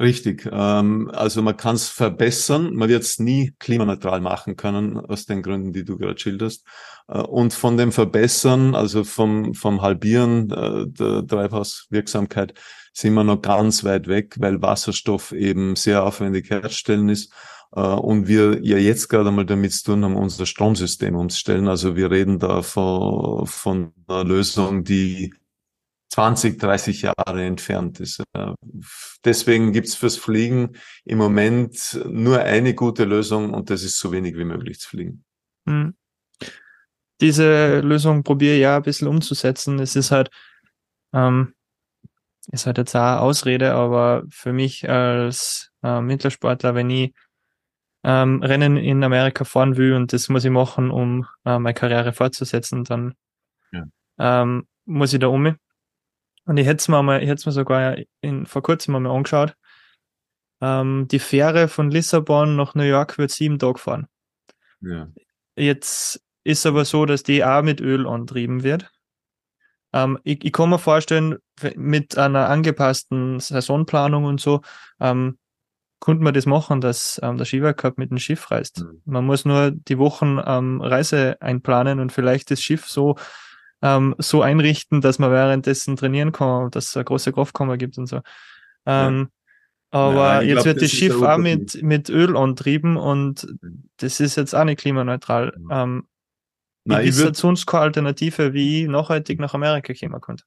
[0.00, 0.48] Richtig.
[0.50, 2.74] Ähm, also man kann es verbessern.
[2.74, 6.66] Man wird es nie klimaneutral machen können, aus den Gründen, die du gerade schilderst.
[7.08, 12.54] Äh, und von dem Verbessern, also vom, vom Halbieren äh, der Treibhauswirksamkeit,
[12.94, 17.32] sind wir noch ganz weit weg, weil Wasserstoff eben sehr aufwendig herzustellen ist
[17.72, 21.68] und wir ja jetzt gerade einmal damit zu tun haben, unser Stromsystem umzustellen.
[21.68, 25.32] Also wir reden da von, von einer Lösung, die
[26.10, 28.22] 20, 30 Jahre entfernt ist.
[28.32, 28.52] Äh,
[29.24, 34.36] deswegen gibt's fürs Fliegen im Moment nur eine gute Lösung und das ist so wenig
[34.36, 35.24] wie möglich zu fliegen.
[35.68, 35.94] Hm.
[37.20, 39.78] Diese Lösung probiere ich ja ein bisschen umzusetzen.
[39.78, 40.30] Es ist halt,
[41.12, 41.54] ähm,
[42.50, 47.12] ist halt jetzt eine Ausrede, aber für mich als äh, Mittelsportler, wenn ich
[48.02, 52.12] ähm, Rennen in Amerika fahren will und das muss ich machen, um äh, meine Karriere
[52.12, 53.14] fortzusetzen, dann
[53.72, 53.84] ja.
[54.18, 55.56] ähm, muss ich da um.
[56.46, 59.54] Und ich hätte es mir, mal, ich hätte mir sogar in, vor kurzem mal angeschaut.
[60.60, 64.06] Ähm, die Fähre von Lissabon nach New York wird sieben Tage fahren.
[64.80, 65.08] Ja.
[65.56, 68.90] Jetzt ist aber so, dass die auch mit Öl antrieben wird.
[69.92, 71.38] Ähm, ich, ich kann mir vorstellen,
[71.76, 74.62] mit einer angepassten Saisonplanung und so,
[75.00, 75.38] ähm,
[76.00, 78.82] konnte man das machen, dass ähm, der Skiweltcup mit dem Schiff reist.
[78.82, 79.02] Mhm.
[79.04, 83.16] Man muss nur die Wochen ähm, Reise einplanen und vielleicht das Schiff so
[83.82, 88.06] ähm, so einrichten, dass man währenddessen trainieren kann, dass es eine große Kraftkammer gibt und
[88.06, 88.20] so.
[88.86, 89.28] Ähm,
[89.92, 89.98] ja.
[89.98, 93.46] Aber ja, jetzt glaub, wird das Schiff auch mit, mit Öl antrieben und
[93.96, 95.54] das ist jetzt auch nicht klimaneutral.
[95.56, 95.68] Mhm.
[95.70, 96.06] Ähm,
[96.84, 100.44] Nein, ich wüsste sonst keine Alternative, wie ich nachhaltig nach Amerika kommen könnte.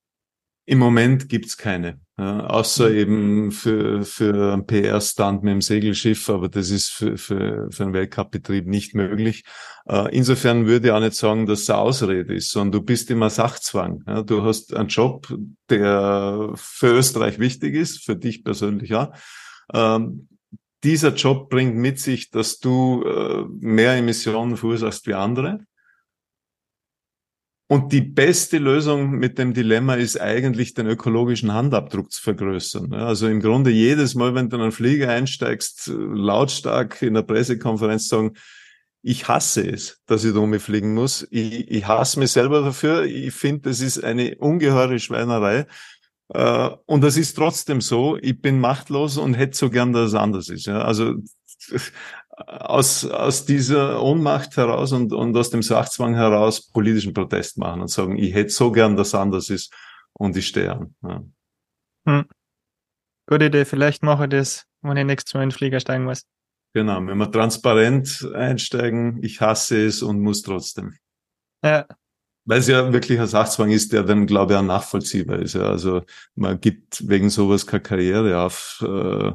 [0.66, 2.96] Im Moment gibt's keine, ja, außer mhm.
[2.96, 7.94] eben für, für einen PR-Stand mit dem Segelschiff, aber das ist für, für, für einen
[7.94, 9.44] Weltcup-Betrieb nicht möglich.
[9.88, 13.12] Äh, insofern würde ich auch nicht sagen, dass es eine Ausrede ist, sondern du bist
[13.12, 14.04] immer Sachzwang.
[14.08, 14.24] Ja.
[14.24, 15.28] Du hast einen Job,
[15.70, 19.12] der für Österreich wichtig ist, für dich persönlich auch.
[19.74, 20.30] Ähm,
[20.84, 25.60] dieser Job bringt mit sich, dass du äh, mehr Emissionen verursachst wie andere.
[27.74, 32.94] Und die beste Lösung mit dem Dilemma ist eigentlich, den ökologischen Handabdruck zu vergrößern.
[32.94, 38.10] Also im Grunde jedes Mal, wenn du in einen Flieger einsteigst, lautstark in der Pressekonferenz
[38.10, 38.34] sagen,
[39.02, 41.28] ich hasse es, dass ich da umfliegen muss.
[41.32, 43.06] Ich, ich hasse mich selber dafür.
[43.06, 45.66] Ich finde, das ist eine ungeheure Schweinerei.
[46.30, 48.20] Äh, und das ist trotzdem so.
[48.22, 50.68] Ich bin machtlos und hätte so gern, dass es anders ist.
[50.68, 51.16] Also
[52.36, 57.90] aus, aus dieser Ohnmacht heraus und, und aus dem Sachzwang heraus politischen Protest machen und
[57.90, 59.74] sagen, ich hätte so gern, dass anders ist
[60.14, 60.96] und ich stehe an.
[61.04, 61.24] Ja.
[62.08, 62.26] Hm.
[63.28, 66.24] Gute Idee, vielleicht mache ich das, wenn ich nächstes Mal in den Flieger steigen muss.
[66.74, 70.96] Genau, wenn wir transparent einsteigen, ich hasse es und muss trotzdem.
[71.64, 71.86] Ja.
[72.46, 75.54] Weil es ja wirklich ein Sachzwang ist, der dann, glaube ich, auch nachvollziehbar ist.
[75.54, 75.70] Ja.
[75.70, 76.02] Also
[76.36, 78.84] man gibt wegen sowas keine Karriere auf.
[78.86, 79.34] Äh,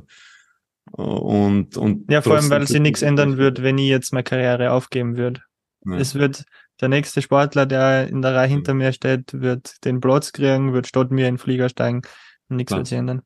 [0.92, 4.72] und, und ja, vor allem, weil sie nichts ändern wird, wenn ich jetzt meine Karriere
[4.72, 5.42] aufgeben würde.
[5.84, 5.96] Ja.
[5.96, 6.44] Es wird
[6.80, 10.86] der nächste Sportler, der in der Reihe hinter mir steht, wird den Platz kriegen, wird
[10.86, 12.02] statt mir in den Flieger steigen
[12.48, 13.22] und nichts wird sich ändern.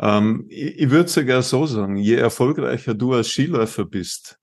[0.00, 4.38] Ähm, ich, ich würde sogar so sagen, je erfolgreicher du als Skiläufer bist,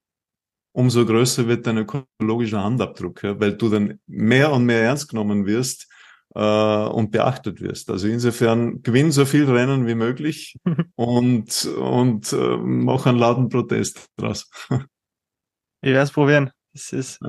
[0.71, 5.45] umso größer wird dein ökologischer Handabdruck, ja, weil du dann mehr und mehr ernst genommen
[5.45, 5.88] wirst
[6.35, 7.89] äh, und beachtet wirst.
[7.89, 10.57] Also insofern gewinn so viel Rennen wie möglich
[10.95, 14.49] und, und äh, mach einen lauten Protest draus.
[14.69, 16.51] ich werde es probieren.
[16.73, 17.19] Das ist,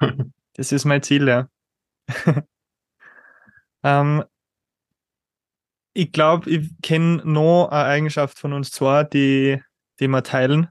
[0.54, 1.48] das ist mein Ziel, ja.
[3.82, 4.24] ähm,
[5.94, 9.62] ich glaube, ich kenne noch eine Eigenschaft von uns zwei, die,
[10.00, 10.68] die wir teilen.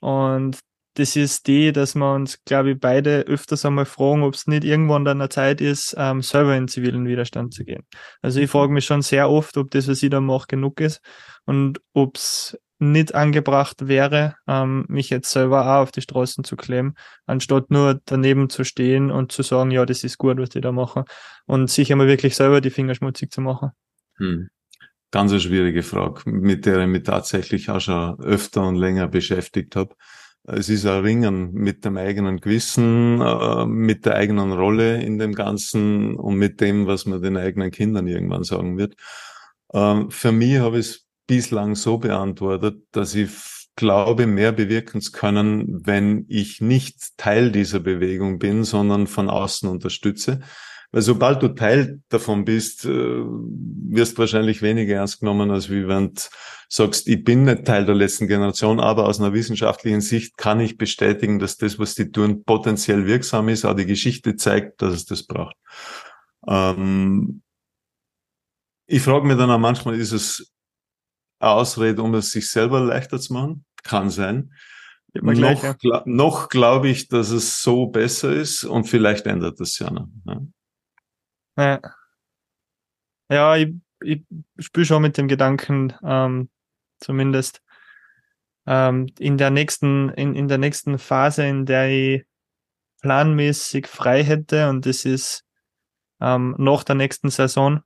[0.00, 0.58] Und
[0.94, 4.64] das ist die, dass wir uns, glaube ich, beide öfters einmal fragen, ob es nicht
[4.64, 7.82] irgendwann dann eine Zeit ist, ähm, selber in zivilen Widerstand zu gehen.
[8.22, 11.00] Also ich frage mich schon sehr oft, ob das, was ich da mache, genug ist
[11.44, 16.56] und ob es nicht angebracht wäre, ähm, mich jetzt selber auch auf die Straßen zu
[16.56, 16.94] kleben,
[17.26, 20.72] anstatt nur daneben zu stehen und zu sagen, ja, das ist gut, was ich da
[20.72, 21.04] mache
[21.46, 23.70] und sich einmal wirklich selber die Finger schmutzig zu machen.
[24.16, 24.48] Hm.
[25.10, 29.76] Ganz eine schwierige Frage, mit der ich mich tatsächlich auch schon öfter und länger beschäftigt
[29.76, 29.94] habe.
[30.46, 35.34] Es ist ein Ringen mit dem eigenen Gewissen, äh, mit der eigenen Rolle in dem
[35.34, 38.94] Ganzen und mit dem, was man den eigenen Kindern irgendwann sagen wird.
[39.72, 43.30] Ähm, für mich habe ich es bislang so beantwortet, dass ich
[43.76, 49.68] glaube, mehr bewirken zu können, wenn ich nicht Teil dieser Bewegung bin, sondern von außen
[49.68, 50.40] unterstütze.
[50.94, 56.14] Weil sobald du Teil davon bist, äh, wirst wahrscheinlich weniger ernst genommen, als wie wenn
[56.14, 56.20] du
[56.68, 60.78] sagst, ich bin nicht Teil der letzten Generation, aber aus einer wissenschaftlichen Sicht kann ich
[60.78, 63.64] bestätigen, dass das, was die tun, potenziell wirksam ist.
[63.64, 65.56] Auch die Geschichte zeigt, dass es das braucht.
[66.46, 67.42] Ähm
[68.86, 70.52] ich frage mich dann auch manchmal, ist es
[71.40, 73.64] eine Ausrede, um es sich selber leichter zu machen?
[73.82, 74.52] Kann sein.
[75.12, 75.74] Noch,
[76.04, 80.06] noch glaube ich, dass es so besser ist und vielleicht ändert das ja noch.
[80.24, 80.40] Ja.
[81.56, 81.80] Ja,
[83.30, 84.22] ja ich, ich
[84.58, 86.50] spüre schon mit dem Gedanken, ähm,
[87.00, 87.62] zumindest
[88.66, 92.24] ähm, in der nächsten, in, in der nächsten Phase, in der ich
[93.02, 95.44] planmäßig frei hätte, und das ist
[96.20, 97.82] ähm, nach der nächsten Saison,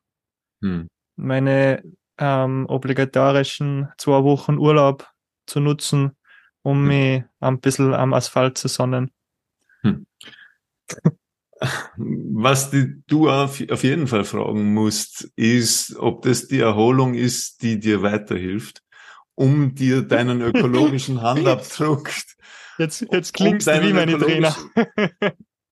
[0.62, 0.88] hm.
[1.16, 1.82] meine
[2.18, 5.08] ähm, obligatorischen zwei Wochen Urlaub
[5.46, 6.16] zu nutzen,
[6.62, 6.86] um hm.
[6.86, 9.10] mich ein bisschen am Asphalt zu sonnen.
[9.82, 10.06] Hm.
[11.96, 17.62] Was die, du auf, auf jeden Fall fragen musst, ist, ob das die Erholung ist,
[17.62, 18.82] die dir weiterhilft,
[19.34, 22.10] um dir deinen ökologischen Handabdruck.
[22.78, 24.54] Jetzt, jetzt klingst um du wie meine Trainer.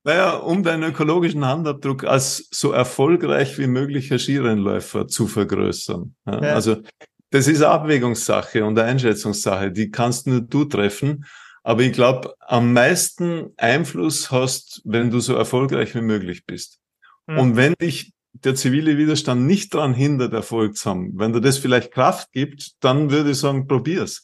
[0.05, 6.17] naja, um deinen ökologischen Handabdruck als so erfolgreich wie möglicher Skirennläufer zu vergrößern.
[6.27, 6.55] Ja, ja.
[6.55, 6.83] Also,
[7.31, 11.25] das ist Abwägungssache und eine Einschätzungssache, die kannst nur du treffen.
[11.67, 16.79] Aber ich glaube, am meisten Einfluss hast, wenn du so erfolgreich wie möglich bist.
[17.27, 17.39] Mhm.
[17.39, 21.59] Und wenn dich der zivile Widerstand nicht daran hindert, Erfolg zu haben, wenn dir das
[21.59, 24.23] vielleicht Kraft gibt, dann würde ich sagen, probier's.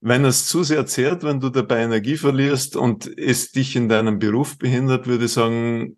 [0.00, 4.18] wenn es zu sehr zehrt, wenn du dabei Energie verlierst und es dich in deinem
[4.18, 5.96] Beruf behindert, würde ich sagen,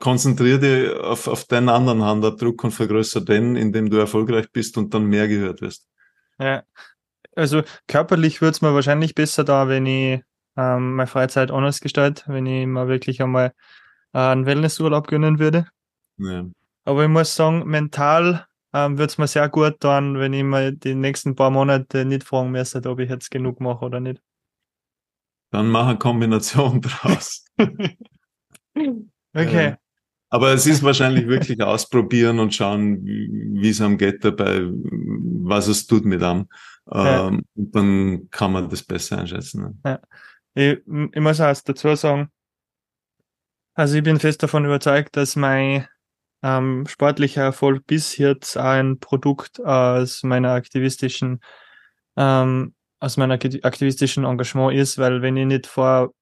[0.00, 4.92] konzentriere dich auf, auf deinen anderen Handabdruck und vergrößere den, indem du erfolgreich bist und
[4.92, 5.88] dann mehr gehört wirst.
[6.38, 6.62] Ja,
[7.36, 10.20] also körperlich würde es mir wahrscheinlich besser da, wenn ich
[10.56, 13.52] ähm, meine Freizeit anders gestalte, wenn ich mal wirklich einmal
[14.12, 15.66] äh, einen Wellnessurlaub gönnen würde.
[16.18, 16.46] Ja.
[16.84, 20.72] Aber ich muss sagen, mental ähm, würde es mir sehr gut tun, wenn ich mal
[20.72, 24.20] die nächsten paar Monate nicht fragen müsste, ob ich jetzt genug mache oder nicht.
[25.50, 27.44] Dann mach eine Kombination draus.
[29.34, 29.66] okay.
[29.66, 29.76] Äh,
[30.30, 35.86] aber es ist wahrscheinlich wirklich ausprobieren und schauen, wie es am geht dabei, was es
[35.86, 36.48] tut mit einem.
[36.90, 37.28] Ja.
[37.28, 39.62] Ähm, und dann kann man das besser einschätzen.
[39.62, 39.78] Ne?
[39.84, 40.00] Ja.
[40.54, 40.78] Ich,
[41.12, 42.30] ich muss auch dazu sagen,
[43.74, 45.88] also ich bin fest davon überzeugt, dass mein
[46.42, 51.40] ähm, sportlicher Erfolg bis jetzt ein Produkt aus meiner aktivistischen,
[52.16, 56.14] ähm, aus meiner aktivistischen Engagement ist, weil wenn ich nicht vor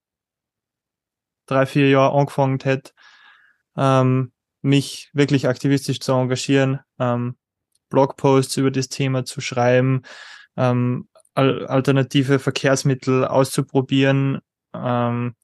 [1.46, 2.92] drei, vier Jahren angefangen hätte,
[3.76, 4.32] ähm,
[4.62, 7.36] mich wirklich aktivistisch zu engagieren, ähm,
[7.90, 10.02] Blogposts über das Thema zu schreiben,
[10.56, 14.40] ähm, alternative Verkehrsmittel auszuprobieren,
[14.74, 15.34] ähm,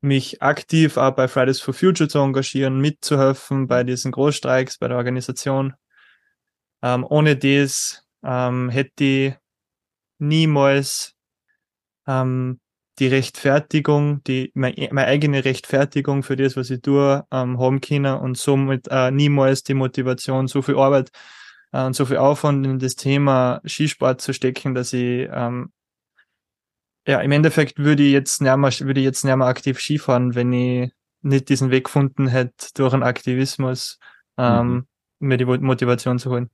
[0.00, 4.96] mich aktiv auch bei Fridays for Future zu engagieren, mitzuhelfen bei diesen Großstreiks, bei der
[4.96, 5.74] Organisation.
[6.82, 9.34] Ähm, ohne das ähm, hätte ich
[10.18, 11.14] niemals
[12.06, 12.60] ähm,
[12.98, 18.18] die Rechtfertigung, die meine, meine eigene Rechtfertigung für das, was ich tue, ähm, haben können
[18.18, 21.10] und somit äh, niemals die Motivation, so viel Arbeit
[21.72, 25.72] äh, und so viel Aufwand in das Thema Skisport zu stecken, dass ich ähm,
[27.06, 30.34] ja, im Endeffekt würde ich jetzt nicht mehr, würde ich jetzt nicht mehr aktiv Skifahren,
[30.34, 30.92] wenn ich
[31.22, 33.98] nicht diesen Weg gefunden hätte, durch einen Aktivismus
[34.38, 34.86] ähm, mhm.
[35.18, 36.50] mir die Motivation zu holen.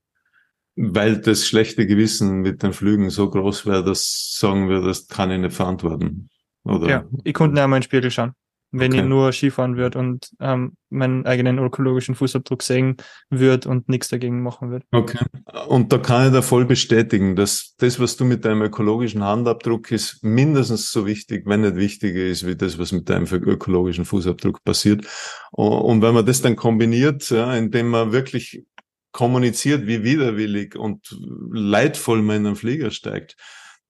[0.77, 5.31] Weil das schlechte Gewissen mit den Flügen so groß wäre, dass sagen wir, das kann
[5.31, 6.29] ich nicht verantworten.
[6.65, 6.89] Oder?
[6.89, 8.33] Ja, ich konnte nicht einmal in den Spiegel schauen
[8.79, 9.03] wenn okay.
[9.03, 12.97] ich nur Skifahren würde und ähm, meinen eigenen ökologischen Fußabdruck sehen
[13.31, 14.85] würde und nichts dagegen machen würde.
[14.93, 15.19] Okay.
[15.67, 19.91] Und da kann ich da voll bestätigen, dass das, was du mit deinem ökologischen Handabdruck
[19.91, 24.63] ist, mindestens so wichtig, wenn nicht wichtiger ist, wie das, was mit deinem ökologischen Fußabdruck
[24.65, 25.07] passiert.
[25.53, 28.65] Und wenn man das dann kombiniert, ja, indem man wirklich
[29.13, 31.17] kommuniziert, wie widerwillig und
[31.51, 33.37] leidvoll man in einen Flieger steigt,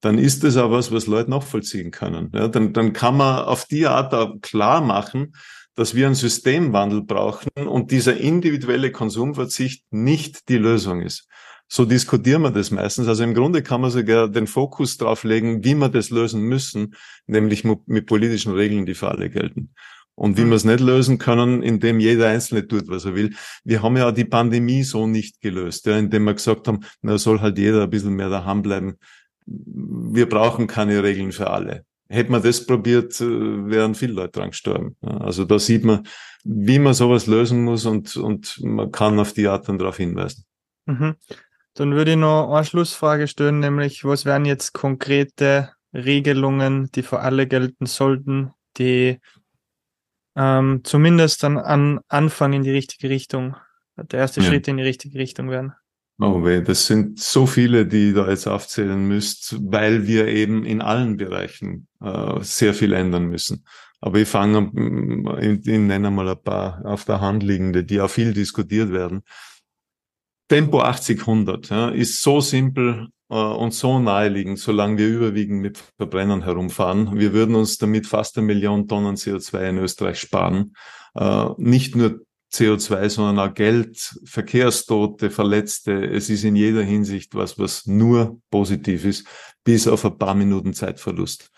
[0.00, 2.30] dann ist das auch was, was Leute nachvollziehen können.
[2.34, 5.34] Ja, dann, dann kann man auf die Art auch klar machen,
[5.74, 11.28] dass wir einen Systemwandel brauchen und dieser individuelle Konsumverzicht nicht die Lösung ist.
[11.68, 13.08] So diskutieren wir das meistens.
[13.08, 16.94] Also im Grunde kann man sogar den Fokus drauf legen, wie wir das lösen müssen,
[17.26, 19.70] nämlich mit politischen Regeln, die für alle gelten.
[20.14, 20.50] Und wie mhm.
[20.50, 23.34] wir es nicht lösen können, indem jeder Einzelne tut, was er will.
[23.64, 27.40] Wir haben ja die Pandemie so nicht gelöst, ja, indem wir gesagt haben, na soll
[27.40, 28.96] halt jeder ein bisschen mehr daheim bleiben
[29.46, 31.84] wir brauchen keine Regeln für alle.
[32.08, 34.96] Hätte man das probiert, äh, wären viele Leute dran gestorben.
[35.00, 36.06] Also da sieht man,
[36.44, 40.44] wie man sowas lösen muss und, und man kann auf die Art dann darauf hinweisen.
[40.86, 41.16] Mhm.
[41.74, 47.20] Dann würde ich noch eine Schlussfrage stellen, nämlich was wären jetzt konkrete Regelungen, die für
[47.20, 49.18] alle gelten sollten, die
[50.36, 53.56] ähm, zumindest dann an Anfang in die richtige Richtung,
[53.96, 54.46] der erste ja.
[54.46, 55.74] Schritt in die richtige Richtung wären?
[56.18, 60.80] Oh weh, das sind so viele, die da jetzt aufzählen müsst, weil wir eben in
[60.80, 63.66] allen Bereichen äh, sehr viel ändern müssen.
[64.00, 64.70] Aber ich fange,
[65.40, 69.22] ich, ich nenne mal ein paar auf der Hand liegende, die auch viel diskutiert werden.
[70.48, 76.42] Tempo 80-100 ja, ist so simpel äh, und so naheliegend, solange wir überwiegend mit Verbrennern
[76.42, 77.18] herumfahren.
[77.18, 80.74] Wir würden uns damit fast eine Million Tonnen CO2 in Österreich sparen.
[81.14, 85.92] Äh, nicht nur CO2, sondern auch Geld, Verkehrstote, Verletzte.
[85.92, 89.26] Es ist in jeder Hinsicht was, was nur positiv ist,
[89.64, 91.50] bis auf ein paar Minuten Zeitverlust.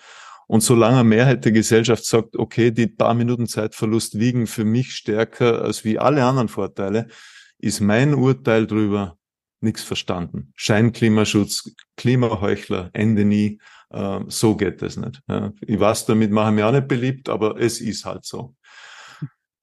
[0.47, 4.95] Und solange eine Mehrheit der Gesellschaft sagt, okay, die paar Minuten Zeitverlust wiegen für mich
[4.95, 7.09] stärker als wie alle anderen Vorteile,
[7.59, 9.19] ist mein Urteil drüber
[9.61, 10.53] nichts verstanden.
[10.57, 13.59] Scheinklimaschutz, Klimaheuchler, Ende nie,
[13.91, 15.21] äh, so geht es nicht.
[15.29, 15.53] Ja.
[15.61, 18.55] Ich weiß, damit mache ich mich auch nicht beliebt, aber es ist halt so.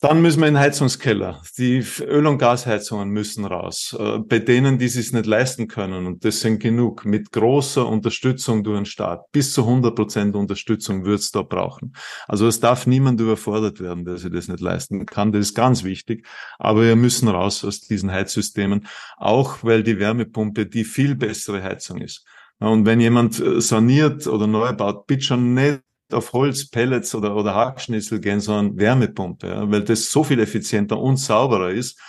[0.02, 1.42] Dann müssen wir in den Heizungskeller.
[1.58, 3.96] Die Öl- und Gasheizungen müssen raus.
[3.98, 8.64] Äh, bei denen, die es nicht leisten können, und das sind genug, mit großer Unterstützung
[8.64, 11.96] durch den Staat, bis zu 100 Prozent Unterstützung wird es da brauchen.
[12.28, 15.32] Also es darf niemand überfordert werden, der sich das nicht leisten kann.
[15.32, 16.28] Das ist ganz wichtig.
[16.60, 22.02] Aber wir müssen raus aus diesen Heizsystemen, auch weil die Wärmepumpe die viel bessere Heizung
[22.02, 22.26] ist.
[22.60, 25.82] Und wenn jemand äh, saniert oder neu baut, bitte schon nicht
[26.12, 31.00] auf Holz, Pellets oder, oder Hackschnitzel gehen, sondern Wärmepumpe, ja, weil das so viel effizienter
[31.00, 32.00] und sauberer ist.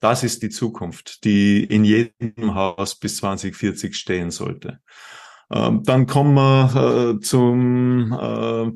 [0.00, 4.80] Das ist die Zukunft, die in jedem Haus bis 2040 stehen sollte.
[5.50, 8.72] Ähm, dann kommen wir äh, zum, äh,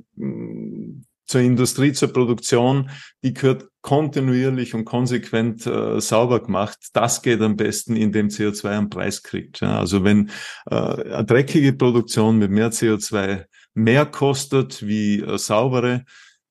[1.27, 2.91] zur Industrie, zur Produktion.
[3.23, 6.79] Die gehört kontinuierlich und konsequent äh, sauber gemacht.
[6.93, 9.61] Das geht am besten, indem CO2 einen Preis kriegt.
[9.61, 10.31] Ja, also wenn
[10.71, 13.45] äh, eine dreckige Produktion mit mehr CO2
[13.79, 16.05] mehr kostet wie äh, saubere,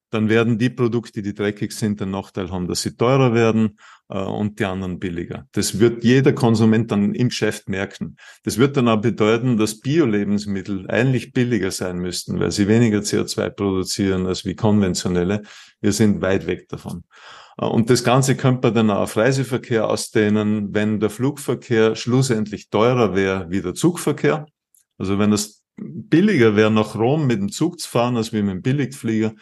[0.10, 3.78] dann werden die Produkte, die dreckig sind, den Nachteil haben, dass sie teurer werden
[4.10, 5.48] äh, und die anderen billiger.
[5.52, 8.16] Das wird jeder Konsument dann im Geschäft merken.
[8.44, 13.50] Das wird dann auch bedeuten, dass Bio-Lebensmittel eigentlich billiger sein müssten, weil sie weniger CO2
[13.50, 15.42] produzieren als wie konventionelle.
[15.82, 17.04] Wir sind weit weg davon.
[17.58, 22.70] Äh, und das Ganze könnte man dann auch auf Reiseverkehr ausdehnen, wenn der Flugverkehr schlussendlich
[22.70, 24.46] teurer wäre wie der Zugverkehr.
[24.98, 28.62] Also wenn es billiger wäre, nach Rom mit dem Zug zu fahren, als mit dem
[28.62, 29.34] Billigflieger,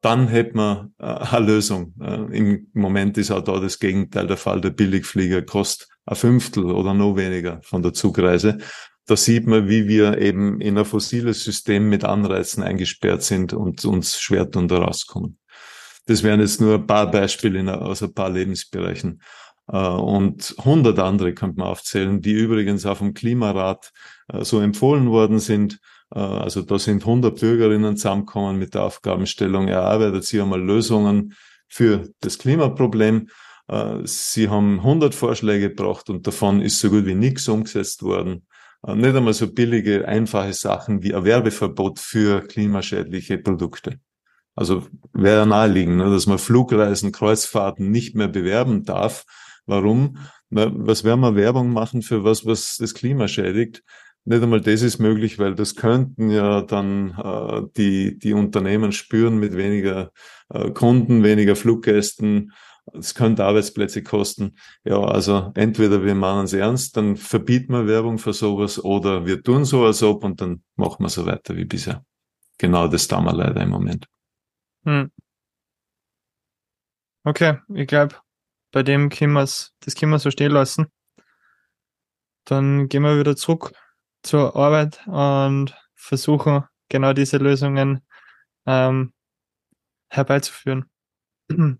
[0.00, 1.94] dann hätte man äh, eine Lösung.
[2.00, 4.60] Äh, Im Moment ist auch da das Gegenteil der Fall.
[4.60, 8.58] Der Billigflieger kostet ein Fünftel oder noch weniger von der Zugreise.
[9.06, 13.84] Da sieht man, wie wir eben in ein fossiles System mit Anreizen eingesperrt sind und
[13.84, 15.38] uns schwer tun, da rauskommen.
[16.06, 19.20] Das wären jetzt nur ein paar Beispiele aus ein paar Lebensbereichen.
[19.66, 23.92] Äh, und hundert andere könnte man aufzählen, die übrigens auf dem Klimarat
[24.42, 25.80] so empfohlen worden sind
[26.14, 31.34] äh, also da sind 100 Bürgerinnen zusammengekommen mit der Aufgabenstellung, erarbeitet sie einmal Lösungen
[31.68, 33.28] für das Klimaproblem.
[33.68, 38.46] Äh, sie haben 100 Vorschläge gebracht und davon ist so gut wie nichts umgesetzt worden.
[38.86, 44.00] Äh, nicht einmal so billige, einfache Sachen wie ein Werbeverbot für klimaschädliche Produkte.
[44.54, 49.24] Also wäre naheliegend, ne, dass man Flugreisen, Kreuzfahrten nicht mehr bewerben darf.
[49.66, 50.16] Warum?
[50.50, 53.84] Was werden wir Werbung machen für was, was das Klima schädigt?
[54.28, 59.38] Nicht einmal das ist möglich, weil das könnten ja dann äh, die, die Unternehmen spüren
[59.38, 60.12] mit weniger
[60.50, 62.52] äh, Kunden, weniger Fluggästen.
[62.92, 64.58] Es könnte Arbeitsplätze kosten.
[64.84, 69.42] Ja, also entweder wir machen es ernst, dann verbieten wir Werbung für sowas oder wir
[69.42, 72.04] tun so als ob und dann machen wir so weiter wie bisher.
[72.58, 74.04] Genau das tun wir leider im Moment.
[74.84, 75.10] Hm.
[77.24, 78.16] Okay, ich glaube,
[78.72, 80.88] bei dem können wir das können wir so stehen lassen.
[82.44, 83.72] Dann gehen wir wieder zurück
[84.22, 88.00] zur Arbeit und versuchen genau diese Lösungen
[88.66, 89.12] ähm,
[90.08, 90.84] herbeizuführen.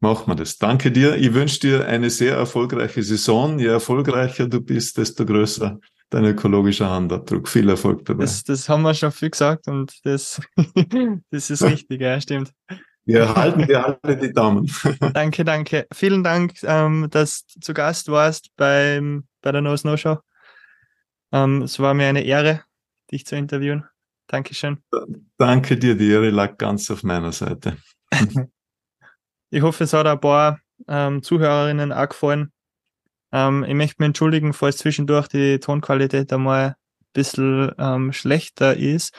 [0.00, 0.58] Machen wir das.
[0.58, 1.16] Danke dir.
[1.16, 3.58] Ich wünsche dir eine sehr erfolgreiche Saison.
[3.58, 7.48] Je erfolgreicher du bist, desto größer dein ökologischer Handabdruck.
[7.48, 8.24] Viel Erfolg dabei.
[8.24, 10.40] Das, das haben wir schon viel gesagt und das,
[11.30, 12.52] das ist richtig, ja, stimmt.
[13.04, 14.70] Wir halten dir alle die Daumen.
[15.14, 15.86] danke, danke.
[15.92, 20.18] Vielen Dank, ähm, dass du zu Gast warst beim, bei der No Snow Show.
[21.32, 22.64] Ähm, es war mir eine Ehre,
[23.10, 23.84] dich zu interviewen.
[24.26, 24.82] Dankeschön.
[25.38, 27.76] Danke dir, die Ehre lag ganz auf meiner Seite.
[29.50, 32.52] ich hoffe, es hat ein paar ähm, Zuhörerinnen auch gefallen.
[33.32, 36.74] Ähm, ich möchte mich entschuldigen, falls zwischendurch die Tonqualität einmal ein
[37.12, 39.14] bisschen ähm, schlechter ist.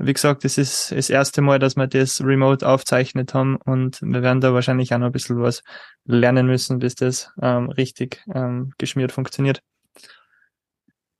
[0.00, 4.22] Wie gesagt, es ist das erste Mal, dass wir das remote aufzeichnet haben und wir
[4.22, 5.64] werden da wahrscheinlich auch noch ein bisschen was
[6.04, 9.60] lernen müssen, bis das ähm, richtig ähm, geschmiert funktioniert.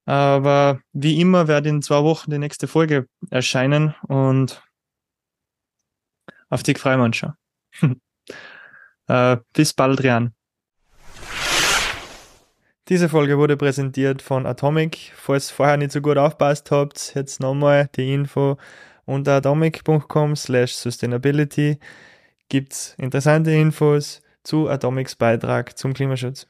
[0.08, 4.62] Aber wie immer wird in zwei Wochen die nächste Folge erscheinen und
[6.48, 8.00] auf die freuen wir uns schon.
[9.08, 10.32] äh, bis bald, Rian.
[12.88, 15.12] Diese Folge wurde präsentiert von Atomic.
[15.14, 18.56] Falls vorher nicht so gut aufpasst habt, jetzt nochmal die Info
[19.04, 21.78] unter atomic.com slash sustainability
[22.48, 26.46] gibt's interessante Infos zu Atomics Beitrag zum Klimaschutz.